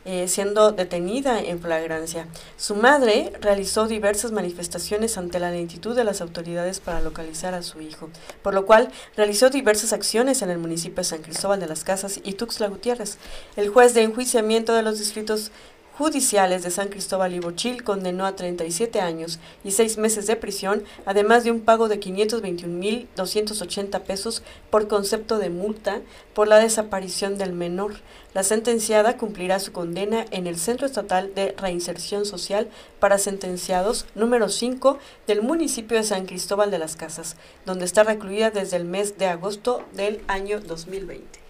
eh, 0.04 0.28
siendo 0.28 0.72
detenida 0.72 1.40
en 1.40 1.58
flagrancia. 1.58 2.28
Su 2.58 2.74
madre 2.74 3.32
realizó 3.40 3.88
diversas 3.88 4.32
manifestaciones 4.32 5.16
ante 5.16 5.40
la 5.40 5.50
lentitud 5.50 5.96
de 5.96 6.04
las 6.04 6.20
autoridades 6.20 6.80
para 6.80 7.00
localizar 7.00 7.54
a 7.54 7.62
su 7.62 7.80
hijo, 7.80 8.10
por 8.42 8.52
lo 8.52 8.66
cual 8.66 8.90
realizó 9.16 9.48
diversas 9.48 9.94
acciones 9.94 10.42
en 10.42 10.50
el 10.50 10.58
municipio 10.58 10.96
de 10.96 11.04
San 11.04 11.22
Cristóbal 11.22 11.60
de 11.60 11.68
las 11.68 11.84
Casas 11.84 12.20
y 12.22 12.34
Tuxtla 12.34 12.68
Gutiérrez. 12.68 13.16
El 13.56 13.70
juez 13.70 13.94
de 13.94 14.02
enjuiciamiento 14.02 14.74
de 14.74 14.82
los 14.82 14.98
distritos 14.98 15.50
judiciales 15.96 16.62
de 16.62 16.70
San 16.70 16.88
Cristóbal 16.88 17.32
y 17.34 17.38
Bochil 17.38 17.84
condenó 17.84 18.24
a 18.26 18.34
37 18.34 19.00
años 19.00 19.38
y 19.62 19.70
6 19.70 19.98
meses 19.98 20.26
de 20.26 20.34
prisión, 20.36 20.82
además 21.06 21.44
de 21.44 21.52
un 21.52 21.60
pago 21.60 21.88
de 21.88 22.00
521.280 22.00 24.00
pesos 24.00 24.42
por 24.70 24.88
concepto 24.88 25.38
de 25.38 25.50
multa 25.50 26.00
por 26.34 26.48
la 26.48 26.58
desaparición 26.58 27.38
del 27.38 27.52
menor. 27.52 27.92
La 28.34 28.42
sentenciada 28.42 29.16
cumplirá 29.16 29.60
su 29.60 29.70
condena 29.72 30.26
en 30.30 30.48
el 30.48 30.58
Centro 30.58 30.86
Estatal 30.86 31.34
de 31.34 31.54
Reinserción 31.56 32.26
Social 32.26 32.68
para 32.98 33.18
Sentenciados 33.18 34.06
número 34.14 34.48
5 34.48 34.98
del 35.26 35.42
municipio 35.42 35.96
de 35.96 36.04
San 36.04 36.26
Cristóbal 36.26 36.72
de 36.72 36.80
las 36.80 36.96
Casas, 36.96 37.36
donde 37.64 37.84
está 37.84 38.02
recluida 38.02 38.50
desde 38.50 38.76
el 38.76 38.84
mes 38.84 39.16
de 39.18 39.26
agosto 39.26 39.84
del 39.92 40.22
año 40.26 40.58
2020. 40.60 41.43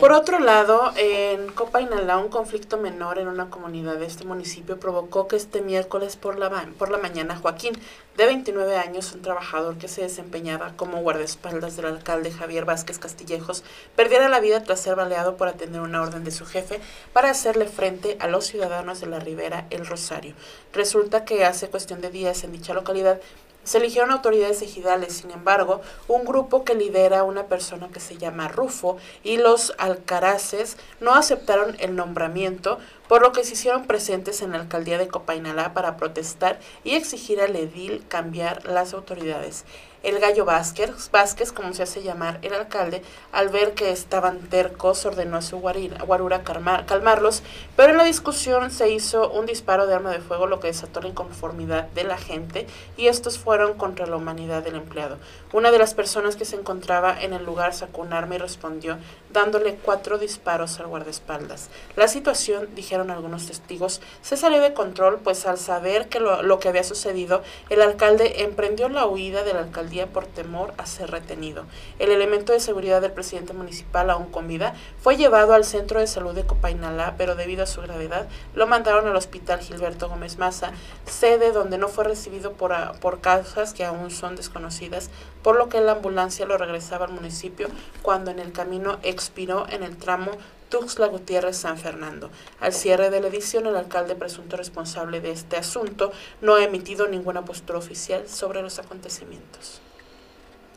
Por 0.00 0.10
otro 0.10 0.40
lado, 0.40 0.92
en 0.96 1.46
Copa 1.52 1.80
Inalá, 1.80 2.18
un 2.18 2.28
conflicto 2.28 2.76
menor 2.76 3.20
en 3.20 3.28
una 3.28 3.50
comunidad 3.50 3.98
de 3.98 4.06
este 4.06 4.24
municipio 4.24 4.80
provocó 4.80 5.28
que 5.28 5.36
este 5.36 5.60
miércoles 5.60 6.16
por 6.16 6.40
la, 6.40 6.50
por 6.76 6.90
la 6.90 6.98
mañana 6.98 7.36
Joaquín, 7.36 7.78
de 8.16 8.26
29 8.26 8.76
años, 8.78 9.12
un 9.12 9.22
trabajador 9.22 9.78
que 9.78 9.86
se 9.86 10.02
desempeñaba 10.02 10.72
como 10.74 11.02
guardaespaldas 11.02 11.76
del 11.76 11.86
alcalde 11.86 12.32
Javier 12.32 12.64
Vázquez 12.64 12.98
Castillejos, 12.98 13.62
perdiera 13.94 14.28
la 14.28 14.40
vida 14.40 14.64
tras 14.64 14.80
ser 14.80 14.96
baleado 14.96 15.36
por 15.36 15.46
atender 15.46 15.80
una 15.80 16.02
orden 16.02 16.24
de 16.24 16.32
su 16.32 16.46
jefe 16.46 16.80
para 17.12 17.30
hacerle 17.30 17.66
frente 17.66 18.16
a 18.18 18.26
los 18.26 18.44
ciudadanos 18.46 19.00
de 19.00 19.06
la 19.06 19.20
Ribera 19.20 19.68
El 19.70 19.86
Rosario. 19.86 20.34
Resulta 20.72 21.24
que 21.24 21.44
hace 21.44 21.68
cuestión 21.68 22.00
de 22.00 22.10
días 22.10 22.42
en 22.42 22.50
dicha 22.50 22.74
localidad 22.74 23.20
se 23.66 23.78
eligieron 23.78 24.12
autoridades 24.12 24.62
ejidales, 24.62 25.12
sin 25.14 25.32
embargo, 25.32 25.82
un 26.06 26.24
grupo 26.24 26.64
que 26.64 26.76
lidera 26.76 27.24
una 27.24 27.46
persona 27.46 27.88
que 27.88 27.98
se 27.98 28.16
llama 28.16 28.46
Rufo 28.46 28.96
y 29.24 29.38
los 29.38 29.74
alcaraces 29.76 30.76
no 31.00 31.14
aceptaron 31.14 31.76
el 31.80 31.96
nombramiento, 31.96 32.78
por 33.08 33.22
lo 33.22 33.32
que 33.32 33.42
se 33.42 33.54
hicieron 33.54 33.84
presentes 33.84 34.40
en 34.40 34.52
la 34.52 34.60
alcaldía 34.60 34.98
de 34.98 35.08
Copainalá 35.08 35.74
para 35.74 35.96
protestar 35.96 36.60
y 36.84 36.94
exigir 36.94 37.40
al 37.40 37.56
edil 37.56 38.04
cambiar 38.08 38.64
las 38.66 38.94
autoridades. 38.94 39.64
El 40.06 40.20
gallo 40.20 40.44
Vázquez, 40.44 41.10
Vázquez, 41.10 41.50
como 41.50 41.74
se 41.74 41.82
hace 41.82 42.00
llamar 42.00 42.38
el 42.42 42.54
alcalde, 42.54 43.02
al 43.32 43.48
ver 43.48 43.74
que 43.74 43.90
estaban 43.90 44.38
tercos, 44.38 45.04
ordenó 45.04 45.38
a 45.38 45.42
su 45.42 45.58
guarura 45.58 46.44
calmarlos, 46.44 47.42
pero 47.74 47.90
en 47.90 47.98
la 47.98 48.04
discusión 48.04 48.70
se 48.70 48.88
hizo 48.88 49.28
un 49.28 49.46
disparo 49.46 49.88
de 49.88 49.94
arma 49.94 50.12
de 50.12 50.20
fuego, 50.20 50.46
lo 50.46 50.60
que 50.60 50.68
desató 50.68 51.00
la 51.00 51.08
inconformidad 51.08 51.88
de 51.88 52.04
la 52.04 52.18
gente, 52.18 52.68
y 52.96 53.08
estos 53.08 53.40
fueron 53.40 53.74
contra 53.74 54.06
la 54.06 54.14
humanidad 54.14 54.62
del 54.62 54.76
empleado. 54.76 55.18
Una 55.52 55.72
de 55.72 55.78
las 55.80 55.94
personas 55.94 56.36
que 56.36 56.44
se 56.44 56.54
encontraba 56.54 57.20
en 57.20 57.32
el 57.32 57.44
lugar 57.44 57.74
sacó 57.74 58.02
un 58.02 58.12
arma 58.12 58.36
y 58.36 58.38
respondió, 58.38 58.98
dándole 59.32 59.74
cuatro 59.74 60.18
disparos 60.18 60.78
al 60.78 60.86
guardaespaldas. 60.86 61.68
La 61.96 62.06
situación, 62.06 62.68
dijeron 62.76 63.10
algunos 63.10 63.46
testigos, 63.46 64.00
se 64.22 64.36
salió 64.36 64.60
de 64.60 64.72
control, 64.72 65.18
pues 65.18 65.46
al 65.46 65.58
saber 65.58 66.08
que 66.08 66.20
lo, 66.20 66.42
lo 66.42 66.60
que 66.60 66.68
había 66.68 66.84
sucedido, 66.84 67.42
el 67.70 67.82
alcalde 67.82 68.44
emprendió 68.44 68.88
la 68.88 69.06
huida 69.06 69.42
del 69.42 69.56
alcaldía 69.56 69.95
por 70.04 70.26
temor 70.26 70.74
a 70.76 70.84
ser 70.84 71.10
retenido. 71.10 71.64
El 71.98 72.10
elemento 72.10 72.52
de 72.52 72.60
seguridad 72.60 73.00
del 73.00 73.12
presidente 73.12 73.54
municipal, 73.54 74.10
aún 74.10 74.26
con 74.26 74.46
vida, 74.46 74.74
fue 75.00 75.16
llevado 75.16 75.54
al 75.54 75.64
centro 75.64 76.00
de 76.00 76.06
salud 76.06 76.34
de 76.34 76.44
Copainalá, 76.44 77.14
pero 77.16 77.34
debido 77.34 77.62
a 77.62 77.66
su 77.66 77.80
gravedad 77.80 78.28
lo 78.54 78.66
mandaron 78.66 79.06
al 79.06 79.16
hospital 79.16 79.60
Gilberto 79.60 80.10
Gómez 80.10 80.36
Maza, 80.36 80.72
sede 81.06 81.52
donde 81.52 81.78
no 81.78 81.88
fue 81.88 82.04
recibido 82.04 82.52
por, 82.52 82.74
por 83.00 83.22
causas 83.22 83.72
que 83.72 83.86
aún 83.86 84.10
son 84.10 84.36
desconocidas, 84.36 85.08
por 85.42 85.56
lo 85.56 85.70
que 85.70 85.80
la 85.80 85.92
ambulancia 85.92 86.44
lo 86.44 86.58
regresaba 86.58 87.06
al 87.06 87.12
municipio 87.12 87.68
cuando 88.02 88.30
en 88.30 88.40
el 88.40 88.52
camino 88.52 88.98
expiró 89.02 89.66
en 89.70 89.82
el 89.82 89.96
tramo 89.96 90.32
Tuxtla 90.68 91.06
Gutiérrez 91.06 91.56
San 91.56 91.78
Fernando. 91.78 92.30
Al 92.60 92.72
cierre 92.72 93.10
de 93.10 93.20
la 93.20 93.28
edición, 93.28 93.66
el 93.66 93.76
alcalde 93.76 94.16
presunto 94.16 94.56
responsable 94.56 95.20
de 95.20 95.30
este 95.30 95.56
asunto 95.56 96.12
no 96.40 96.56
ha 96.56 96.64
emitido 96.64 97.06
ninguna 97.06 97.44
postura 97.44 97.78
oficial 97.78 98.28
sobre 98.28 98.62
los 98.62 98.78
acontecimientos. 98.78 99.80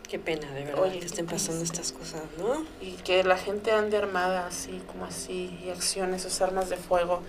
Qué 0.10 0.18
pena, 0.18 0.52
de 0.54 0.64
verdad, 0.66 0.92
que 0.92 1.06
estén 1.06 1.28
pasando 1.28 1.64
estas 1.64 1.92
cosas, 1.92 2.24
¿no? 2.40 2.66
Y 2.82 2.94
que 2.94 3.24
la 3.24 3.38
gente 3.38 3.72
ande 3.72 3.96
armada 3.96 4.48
así, 4.48 4.82
como 4.88 5.06
así, 5.06 5.56
y 5.64 5.70
accione 5.70 6.18
sus 6.18 6.42
armas 6.42 6.68
de 6.70 6.78
fuego 6.78 7.22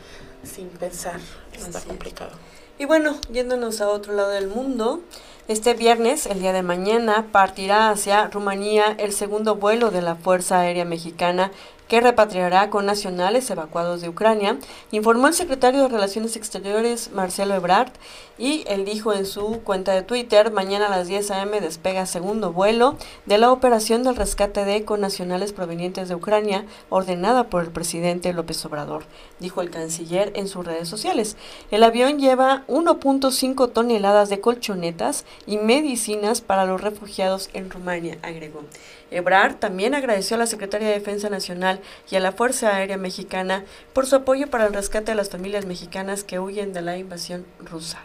sin 0.44 0.68
pensar. 0.68 1.20
Está 1.52 1.82
complicado. 1.82 2.30
Y 2.78 2.86
bueno, 2.86 3.18
yéndonos 3.30 3.82
a 3.82 3.90
otro 3.90 4.14
lado 4.14 4.30
del 4.30 4.48
mundo, 4.48 5.02
este 5.46 5.74
viernes, 5.74 6.24
el 6.24 6.40
día 6.40 6.54
de 6.54 6.62
mañana, 6.62 7.26
partirá 7.30 7.90
hacia 7.90 8.28
Rumanía 8.28 8.96
el 8.98 9.12
segundo 9.12 9.56
vuelo 9.56 9.90
de 9.90 10.00
la 10.00 10.14
Fuerza 10.14 10.60
Aérea 10.60 10.86
Mexicana 10.86 11.52
que 11.90 12.00
repatriará 12.00 12.70
con 12.70 12.86
nacionales 12.86 13.50
evacuados 13.50 14.00
de 14.00 14.08
Ucrania, 14.08 14.56
informó 14.92 15.26
el 15.26 15.34
secretario 15.34 15.82
de 15.82 15.88
Relaciones 15.88 16.36
Exteriores 16.36 17.10
Marcelo 17.12 17.56
Ebrard 17.56 17.90
y 18.38 18.62
él 18.68 18.84
dijo 18.84 19.12
en 19.12 19.26
su 19.26 19.60
cuenta 19.64 19.92
de 19.92 20.02
Twitter, 20.02 20.52
mañana 20.52 20.86
a 20.86 20.90
las 20.90 21.08
10 21.08 21.32
a.m. 21.32 21.60
despega 21.60 22.06
segundo 22.06 22.52
vuelo 22.52 22.96
de 23.26 23.38
la 23.38 23.50
operación 23.50 24.04
del 24.04 24.14
rescate 24.14 24.64
de 24.64 24.86
nacionales 24.98 25.52
provenientes 25.52 26.08
de 26.08 26.14
Ucrania 26.14 26.64
ordenada 26.90 27.48
por 27.48 27.64
el 27.64 27.70
presidente 27.70 28.32
López 28.32 28.64
Obrador, 28.64 29.02
dijo 29.40 29.60
el 29.60 29.70
canciller 29.70 30.32
en 30.36 30.46
sus 30.46 30.64
redes 30.64 30.88
sociales. 30.88 31.36
El 31.72 31.82
avión 31.82 32.20
lleva 32.20 32.62
1.5 32.68 33.72
toneladas 33.72 34.28
de 34.28 34.40
colchonetas 34.40 35.24
y 35.44 35.58
medicinas 35.58 36.40
para 36.40 36.66
los 36.66 36.80
refugiados 36.80 37.50
en 37.52 37.68
Rumania, 37.68 38.16
agregó. 38.22 38.62
Ebrard 39.10 39.56
también 39.56 39.94
agradeció 39.94 40.36
a 40.36 40.38
la 40.38 40.46
Secretaría 40.46 40.88
de 40.88 40.94
Defensa 40.94 41.28
Nacional 41.28 41.80
y 42.10 42.16
a 42.16 42.20
la 42.20 42.32
Fuerza 42.32 42.74
Aérea 42.74 42.96
Mexicana 42.96 43.64
por 43.92 44.06
su 44.06 44.16
apoyo 44.16 44.48
para 44.48 44.66
el 44.66 44.74
rescate 44.74 45.12
de 45.12 45.16
las 45.16 45.30
familias 45.30 45.66
mexicanas 45.66 46.24
que 46.24 46.38
huyen 46.38 46.72
de 46.72 46.82
la 46.82 46.96
invasión 46.96 47.44
rusa. 47.58 47.98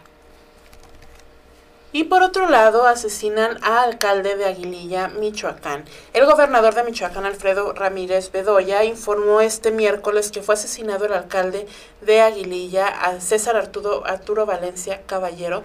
Y 1.92 2.04
por 2.04 2.22
otro 2.22 2.50
lado, 2.50 2.86
asesinan 2.86 3.56
al 3.62 3.90
alcalde 3.92 4.36
de 4.36 4.44
Aguililla, 4.44 5.08
Michoacán. 5.08 5.84
El 6.12 6.26
gobernador 6.26 6.74
de 6.74 6.82
Michoacán, 6.82 7.24
Alfredo 7.24 7.72
Ramírez 7.72 8.30
Bedoya, 8.32 8.84
informó 8.84 9.40
este 9.40 9.70
miércoles 9.70 10.30
que 10.30 10.42
fue 10.42 10.56
asesinado 10.56 11.06
el 11.06 11.14
alcalde 11.14 11.66
de 12.02 12.20
Aguililla, 12.20 13.18
César 13.20 13.56
Arturo, 13.56 14.04
Arturo 14.04 14.44
Valencia 14.44 15.00
Caballero, 15.06 15.62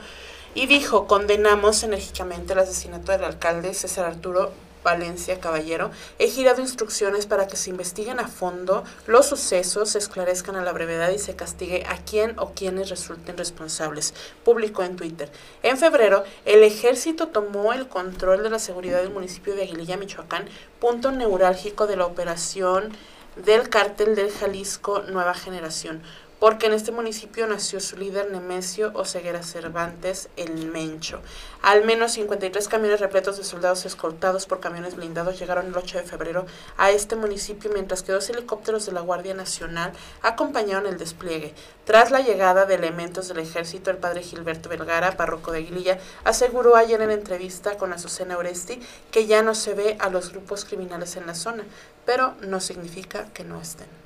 y 0.54 0.68
dijo, 0.68 1.06
condenamos 1.06 1.84
enérgicamente 1.84 2.54
el 2.54 2.60
asesinato 2.60 3.12
del 3.12 3.26
alcalde 3.26 3.74
César 3.74 4.06
Arturo 4.06 4.54
Valencia 4.84 5.40
Caballero, 5.40 5.92
he 6.20 6.28
girado 6.28 6.62
instrucciones 6.62 7.26
para 7.26 7.48
que 7.48 7.58
se 7.58 7.70
investiguen 7.70 8.20
a 8.20 8.28
fondo 8.28 8.84
los 9.08 9.28
sucesos, 9.28 9.90
se 9.90 9.98
esclarezcan 9.98 10.56
a 10.56 10.64
la 10.64 10.72
brevedad 10.72 11.10
y 11.12 11.20
se 11.20 11.36
castigue 11.36 11.84
a 11.88 11.98
quien 11.98 12.38
o 12.40 12.54
quienes 12.54 12.90
resulten 12.90 13.38
responsables, 13.38 14.14
publicó 14.44 14.84
en 14.84 14.96
Twitter. 14.96 15.32
En 15.64 15.78
febrero, 15.78 16.24
el 16.46 16.64
ejército 16.64 17.28
tomó 17.28 17.74
el 17.74 17.88
control 17.88 18.44
de 18.44 18.50
la 18.50 18.60
seguridad 18.60 19.02
del 19.02 19.12
municipio 19.12 19.56
de 19.56 19.64
Aguililla, 19.64 19.98
Michoacán, 19.98 20.46
punto 20.80 21.12
neurálgico 21.12 21.88
de 21.88 21.98
la 21.98 22.06
operación 22.06 22.92
del 23.36 23.70
cártel 23.70 24.16
del 24.16 24.32
Jalisco 24.32 25.04
Nueva 25.04 25.34
Generación 25.34 26.02
porque 26.42 26.66
en 26.66 26.74
este 26.74 26.92
municipio 26.92 27.46
nació 27.46 27.80
su 27.80 27.98
líder 27.98 28.32
Nemesio 28.32 28.90
Oseguera 28.96 29.44
Cervantes, 29.44 30.28
el 30.38 30.66
Mencho. 30.72 31.22
Al 31.62 31.86
menos 31.86 32.14
53 32.14 32.68
camiones 32.68 33.00
repletos 33.00 33.38
de 33.38 33.44
soldados 33.44 33.86
escoltados 33.86 34.48
por 34.48 34.60
camiones 34.60 34.96
blindados 34.96 35.38
llegaron 35.38 35.68
el 35.68 35.78
8 35.78 36.00
de 36.00 36.04
febrero 36.04 36.48
a 36.78 36.90
este 36.90 37.16
municipio, 37.16 37.70
mientras 37.72 38.02
que 38.02 38.12
dos 38.12 38.28
helicópteros 38.32 38.88
de 38.88 38.92
la 38.92 39.02
Guardia 39.02 39.36
Nacional 39.36 39.92
acompañaron 40.24 40.88
el 40.88 40.98
despliegue. 40.98 41.54
Tras 41.86 42.10
la 42.10 42.22
llegada 42.22 42.66
de 42.66 42.74
elementos 42.74 43.28
del 43.28 43.38
ejército, 43.38 43.92
el 43.92 43.98
padre 43.98 44.24
Gilberto 44.24 44.68
Vergara, 44.68 45.18
párroco 45.18 45.52
de 45.52 45.60
Aguililla, 45.60 46.00
aseguró 46.24 46.76
ayer 46.76 47.00
en 47.04 47.12
entrevista 47.12 47.78
con 47.78 47.94
Azucena 47.94 48.40
Oresti 48.40 48.80
que 49.12 49.28
ya 49.28 49.44
no 49.44 49.54
se 49.54 49.76
ve 49.76 49.96
a 50.00 50.10
los 50.10 50.32
grupos 50.32 50.66
criminales 50.66 51.18
en 51.18 51.28
la 51.28 51.36
zona, 51.36 51.66
pero 52.04 52.34
no 52.42 52.60
significa 52.60 53.32
que 53.32 53.44
no 53.44 53.62
estén. 53.62 54.02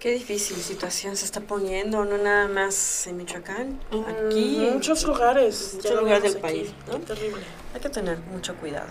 Qué 0.00 0.12
difícil 0.12 0.56
situación 0.56 1.14
se 1.14 1.26
está 1.26 1.42
poniendo, 1.42 2.06
no 2.06 2.16
nada 2.16 2.48
más 2.48 3.06
en 3.06 3.18
Michoacán, 3.18 3.78
aquí. 4.08 4.64
En 4.64 4.72
muchos 4.72 5.04
lugares. 5.04 5.72
En 5.72 5.76
muchos 5.76 6.00
lugares 6.00 6.22
del 6.22 6.40
país. 6.40 6.70
¿no? 6.88 6.98
terrible. 7.00 7.42
Hay 7.74 7.80
que 7.80 7.90
tener 7.90 8.16
mucho 8.32 8.56
cuidado. 8.56 8.86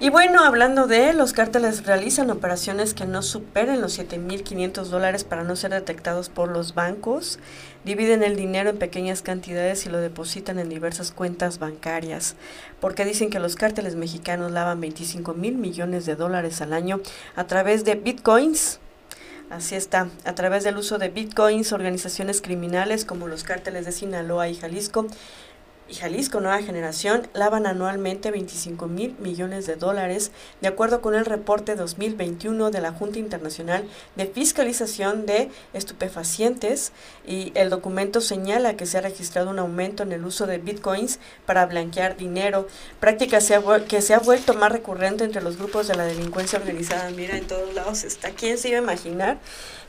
Y 0.00 0.08
bueno, 0.08 0.42
hablando 0.42 0.86
de 0.86 1.12
los 1.12 1.34
cárteles 1.34 1.84
realizan 1.84 2.30
operaciones 2.30 2.94
que 2.94 3.04
no 3.04 3.20
superen 3.20 3.82
los 3.82 3.98
7.500 3.98 4.84
dólares 4.86 5.22
para 5.22 5.44
no 5.44 5.54
ser 5.54 5.72
detectados 5.72 6.30
por 6.30 6.48
los 6.48 6.74
bancos, 6.74 7.38
dividen 7.84 8.22
el 8.22 8.34
dinero 8.34 8.70
en 8.70 8.78
pequeñas 8.78 9.20
cantidades 9.20 9.84
y 9.84 9.90
lo 9.90 9.98
depositan 9.98 10.58
en 10.58 10.70
diversas 10.70 11.12
cuentas 11.12 11.58
bancarias, 11.58 12.36
porque 12.80 13.04
dicen 13.04 13.28
que 13.28 13.38
los 13.38 13.54
cárteles 13.54 13.96
mexicanos 13.96 14.50
lavan 14.50 14.80
25 14.80 15.34
mil 15.34 15.56
millones 15.56 16.06
de 16.06 16.16
dólares 16.16 16.62
al 16.62 16.72
año 16.72 17.00
a 17.36 17.46
través 17.46 17.84
de 17.84 17.94
bitcoins, 17.96 18.80
Así 19.52 19.74
está, 19.74 20.08
a 20.24 20.34
través 20.34 20.64
del 20.64 20.78
uso 20.78 20.96
de 20.96 21.10
bitcoins, 21.10 21.74
organizaciones 21.74 22.40
criminales 22.40 23.04
como 23.04 23.28
los 23.28 23.44
cárteles 23.44 23.84
de 23.84 23.92
Sinaloa 23.92 24.48
y 24.48 24.54
Jalisco 24.54 25.08
y 25.88 25.94
Jalisco 25.94 26.40
Nueva 26.40 26.62
Generación 26.62 27.28
lavan 27.34 27.66
anualmente 27.66 28.30
25 28.30 28.86
mil 28.86 29.14
millones 29.18 29.66
de 29.66 29.76
dólares, 29.76 30.30
de 30.60 30.68
acuerdo 30.68 31.00
con 31.00 31.14
el 31.14 31.24
reporte 31.24 31.74
2021 31.74 32.70
de 32.70 32.80
la 32.80 32.92
Junta 32.92 33.18
Internacional 33.18 33.84
de 34.16 34.26
Fiscalización 34.26 35.26
de 35.26 35.50
Estupefacientes, 35.72 36.92
y 37.26 37.52
el 37.54 37.70
documento 37.70 38.20
señala 38.20 38.76
que 38.76 38.86
se 38.86 38.98
ha 38.98 39.02
registrado 39.02 39.50
un 39.50 39.58
aumento 39.58 40.02
en 40.02 40.12
el 40.12 40.24
uso 40.24 40.46
de 40.46 40.58
bitcoins 40.58 41.18
para 41.46 41.66
blanquear 41.66 42.16
dinero, 42.16 42.66
práctica 43.00 43.38
que 43.88 44.02
se 44.02 44.14
ha 44.14 44.18
vuelto 44.18 44.54
más 44.54 44.72
recurrente 44.72 45.24
entre 45.24 45.42
los 45.42 45.58
grupos 45.58 45.88
de 45.88 45.94
la 45.94 46.04
delincuencia 46.04 46.58
organizada. 46.58 47.10
Mira, 47.10 47.36
en 47.36 47.46
todos 47.46 47.74
lados 47.74 48.04
está. 48.04 48.30
¿Quién 48.30 48.58
se 48.58 48.68
iba 48.68 48.78
a 48.78 48.82
imaginar 48.82 49.38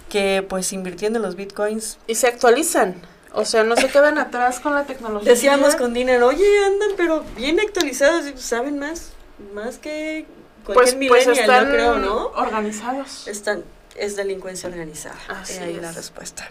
que 0.10 0.46
pues 0.48 0.74
invirtiendo 0.74 1.20
los 1.20 1.36
bitcoins... 1.36 1.98
Y 2.08 2.16
se 2.16 2.28
actualizan. 2.28 2.96
O 3.34 3.46
sea, 3.46 3.64
no 3.64 3.76
se 3.76 3.88
quedan 3.88 4.20
atrás 4.20 4.60
con 4.60 4.76
la 4.76 4.86
tecnología. 4.86 5.32
Decíamos 5.32 5.76
con 5.76 5.94
dinero, 5.94 6.28
oye, 6.28 6.66
andan 6.66 6.92
pero 6.96 7.24
bien 7.36 7.60
actualizados, 7.60 8.26
saben 8.40 8.78
más, 8.78 9.14
más 9.54 9.80
que 9.80 10.28
cualquier 10.64 11.10
pues, 11.10 11.26
pues 11.26 11.40
están 11.40 11.72
creo, 11.72 11.98
¿no? 11.98 12.28
Organizados. 12.28 13.28
Están, 13.28 13.64
es 13.96 14.16
delincuencia 14.16 14.70
organizada. 14.70 15.18
Así 15.28 15.58
ahí 15.58 15.76
es. 15.76 15.82
la 15.82 15.92
respuesta. 15.92 16.50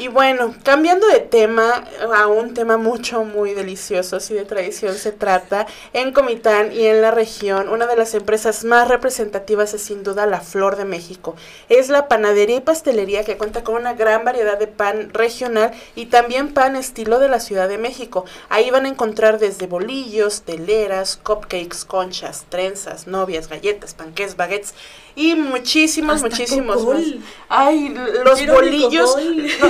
Y 0.00 0.08
bueno, 0.08 0.54
cambiando 0.62 1.06
de 1.08 1.20
tema 1.20 1.84
a 2.14 2.26
un 2.26 2.54
tema 2.54 2.78
mucho, 2.78 3.22
muy 3.22 3.52
delicioso, 3.52 4.18
si 4.18 4.32
de 4.32 4.46
tradición 4.46 4.94
se 4.94 5.12
trata, 5.12 5.66
en 5.92 6.14
Comitán 6.14 6.72
y 6.72 6.86
en 6.86 7.02
la 7.02 7.10
región, 7.10 7.68
una 7.68 7.86
de 7.86 7.96
las 7.96 8.14
empresas 8.14 8.64
más 8.64 8.88
representativas 8.88 9.74
es 9.74 9.82
sin 9.82 10.02
duda 10.02 10.24
la 10.24 10.40
Flor 10.40 10.76
de 10.76 10.86
México. 10.86 11.36
Es 11.68 11.90
la 11.90 12.08
panadería 12.08 12.56
y 12.56 12.60
pastelería 12.60 13.24
que 13.24 13.36
cuenta 13.36 13.62
con 13.62 13.74
una 13.74 13.92
gran 13.92 14.24
variedad 14.24 14.58
de 14.58 14.68
pan 14.68 15.10
regional 15.12 15.72
y 15.94 16.06
también 16.06 16.54
pan 16.54 16.76
estilo 16.76 17.18
de 17.18 17.28
la 17.28 17.38
Ciudad 17.38 17.68
de 17.68 17.76
México. 17.76 18.24
Ahí 18.48 18.70
van 18.70 18.86
a 18.86 18.88
encontrar 18.88 19.38
desde 19.38 19.66
bolillos, 19.66 20.44
teleras, 20.44 21.18
cupcakes, 21.22 21.84
conchas, 21.86 22.46
trenzas, 22.48 23.06
novias, 23.06 23.48
galletas, 23.48 23.92
panqués, 23.92 24.34
baguettes 24.38 24.72
y 25.20 25.34
muchísimos, 25.34 26.22
muchísimos 26.22 26.86
más. 26.86 27.02
Ay, 27.50 27.94
los 28.24 28.46
bolillos. 28.46 29.16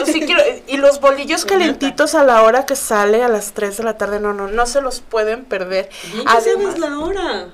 sí 0.06 0.20
quiero, 0.20 0.42
y 0.68 0.76
los 0.76 1.00
bolillos 1.00 1.44
calentitos 1.46 2.14
a 2.14 2.22
la 2.22 2.42
hora 2.42 2.66
que 2.66 2.76
sale 2.76 3.24
a 3.24 3.28
las 3.28 3.52
3 3.52 3.78
de 3.78 3.82
la 3.82 3.98
tarde, 3.98 4.20
no, 4.20 4.32
no, 4.32 4.46
no 4.46 4.66
se 4.66 4.80
los 4.80 5.00
pueden 5.00 5.44
perder. 5.44 5.88
¿Ya 6.24 6.40
sabes 6.40 6.78
la 6.78 7.00
hora? 7.00 7.48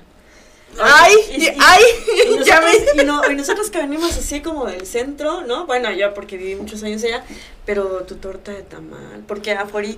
Ay, 0.78 1.14
ay, 1.58 1.82
ya 2.44 2.60
me... 2.60 3.32
y, 3.32 3.34
nosotros 3.34 3.70
que 3.70 3.78
venimos 3.78 4.14
así 4.14 4.42
como 4.42 4.66
del 4.66 4.86
centro, 4.86 5.40
¿no? 5.46 5.64
Bueno, 5.64 5.90
yo 5.90 6.12
porque 6.12 6.36
viví 6.36 6.54
muchos 6.54 6.82
años 6.82 7.02
allá, 7.02 7.24
pero 7.66 8.04
tu 8.04 8.14
torta 8.14 8.52
de 8.52 8.62
tamal, 8.62 9.24
porque 9.26 9.52
afuera 9.52 9.88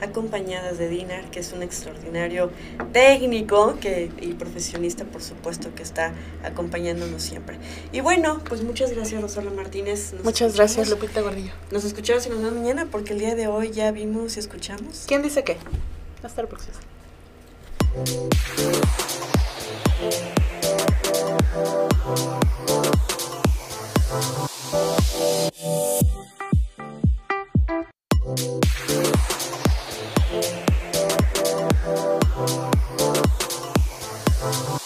acompañadas 0.00 0.78
de 0.78 0.88
Dinar, 0.88 1.30
que 1.30 1.40
es 1.40 1.52
un 1.52 1.62
extraordinario 1.62 2.50
técnico 2.92 3.76
que, 3.80 4.10
y 4.20 4.34
profesionista, 4.34 5.04
por 5.04 5.22
supuesto, 5.22 5.74
que 5.74 5.82
está 5.82 6.12
acompañándonos 6.44 7.22
siempre. 7.22 7.58
Y 7.92 8.00
bueno, 8.00 8.40
pues 8.48 8.62
muchas 8.62 8.92
gracias, 8.92 9.20
Rosalba 9.20 9.50
Martínez. 9.52 10.14
Muchas 10.22 10.56
gracias, 10.56 10.88
Lupita 10.88 11.20
Gordillo. 11.20 11.52
Nos 11.70 11.84
escuchamos 11.84 12.26
y 12.26 12.30
nos 12.30 12.38
vemos 12.38 12.54
mañana, 12.54 12.88
porque 12.90 13.12
el 13.12 13.18
día 13.18 13.34
de 13.34 13.46
hoy 13.48 13.70
ya 13.70 13.90
vimos 13.92 14.36
y 14.36 14.40
escuchamos. 14.40 15.04
¿Quién 15.06 15.22
dice 15.22 15.44
qué? 15.44 15.56
Hasta 16.22 16.42
la 16.42 16.48
próxima. 16.48 16.76
Thank. 28.34 28.71